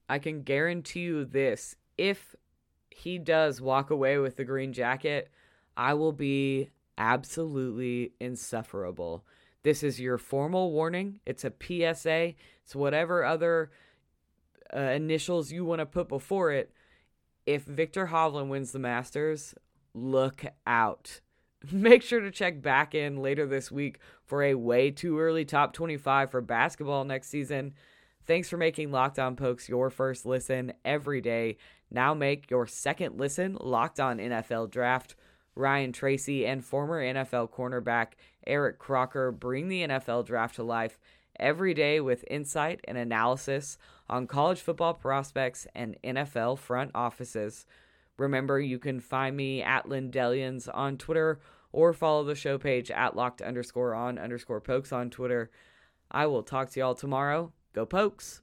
I 0.09 0.19
can 0.19 0.43
guarantee 0.43 1.01
you 1.01 1.25
this 1.25 1.77
if 2.01 2.35
he 2.89 3.19
does 3.19 3.61
walk 3.61 3.91
away 3.91 4.17
with 4.17 4.37
the 4.37 4.45
green 4.45 4.73
jacket, 4.73 5.31
I 5.77 5.93
will 5.93 6.13
be 6.13 6.71
absolutely 6.97 8.15
insufferable. 8.19 9.27
This 9.65 9.83
is 9.83 10.01
your 10.01 10.17
formal 10.17 10.73
warning. 10.73 11.21
It's 11.27 11.45
a 11.45 11.53
PSA. 11.53 12.33
It's 12.65 12.75
whatever 12.75 13.23
other 13.23 13.71
uh, 14.75 14.81
initials 14.81 15.53
you 15.53 15.67
want 15.67 15.81
to 15.81 15.87
put 15.87 16.09
before 16.09 16.51
it. 16.53 16.73
If 17.45 17.65
Viktor 17.65 18.07
Hovland 18.07 18.49
wins 18.49 18.73
the 18.73 18.79
Masters, 18.79 19.55
look 19.93 20.47
out. 20.67 21.21
Make 21.71 22.03
sure 22.03 22.21
to 22.21 22.31
check 22.31 22.63
back 22.63 22.95
in 22.95 23.21
later 23.21 23.47
this 23.47 23.71
week 23.71 23.99
for 24.25 24.43
a 24.43 24.55
way 24.55 24.91
too 24.91 25.19
early 25.19 25.45
top 25.45 25.75
25 25.75 26.31
for 26.31 26.41
basketball 26.41 27.05
next 27.05 27.29
season. 27.29 27.75
Thanks 28.27 28.49
for 28.49 28.57
making 28.57 28.91
Locked 28.91 29.19
On 29.19 29.37
Pokes 29.37 29.69
your 29.69 29.91
first 29.91 30.25
listen 30.25 30.73
every 30.85 31.21
day. 31.21 31.57
Now 31.91 32.15
make 32.15 32.51
your 32.51 32.67
second 32.67 33.19
listen 33.19 33.57
Locked 33.61 34.01
On 34.01 34.19
NFL 34.19 34.71
Draft. 34.71 35.17
Ryan 35.57 35.93
Tracy 35.93 36.47
and 36.47 36.65
former 36.65 37.03
NFL 37.03 37.51
cornerback 37.51 38.13
Eric 38.47 38.79
Crocker 38.79 39.33
bring 39.33 39.69
the 39.69 39.87
NFL 39.87 40.25
draft 40.27 40.57
to 40.57 40.63
life 40.63 40.99
every 41.39 41.75
day 41.75 42.01
with 42.01 42.25
insight 42.31 42.81
and 42.85 42.97
analysis 42.97 43.77
on 44.09 44.27
college 44.27 44.61
football 44.61 44.95
prospects 44.95 45.67
and 45.75 45.97
NFL 46.03 46.59
front 46.59 46.91
offices. 46.95 47.67
Remember, 48.19 48.61
you 48.61 48.79
can 48.79 49.01
find 49.01 49.37
me 49.37 49.63
at 49.63 49.87
Lindellians 49.87 50.69
on 50.73 50.97
Twitter 50.99 51.41
or 51.73 51.93
follow 51.93 52.25
the 52.25 52.35
show 52.35 52.59
page 52.59 52.91
at 52.91 53.17
locked 53.17 53.41
underscore 53.41 53.95
on 53.95 54.19
underscore 54.19 54.61
pokes 54.61 54.93
on 54.93 55.11
Twitter. 55.11 55.51
I 56.11 56.27
will 56.27 56.43
talk 56.43 56.71
to 56.71 56.81
y'all 56.81 56.95
tomorrow. 56.95 57.53
Go 57.73 57.87
pokes! 57.87 58.43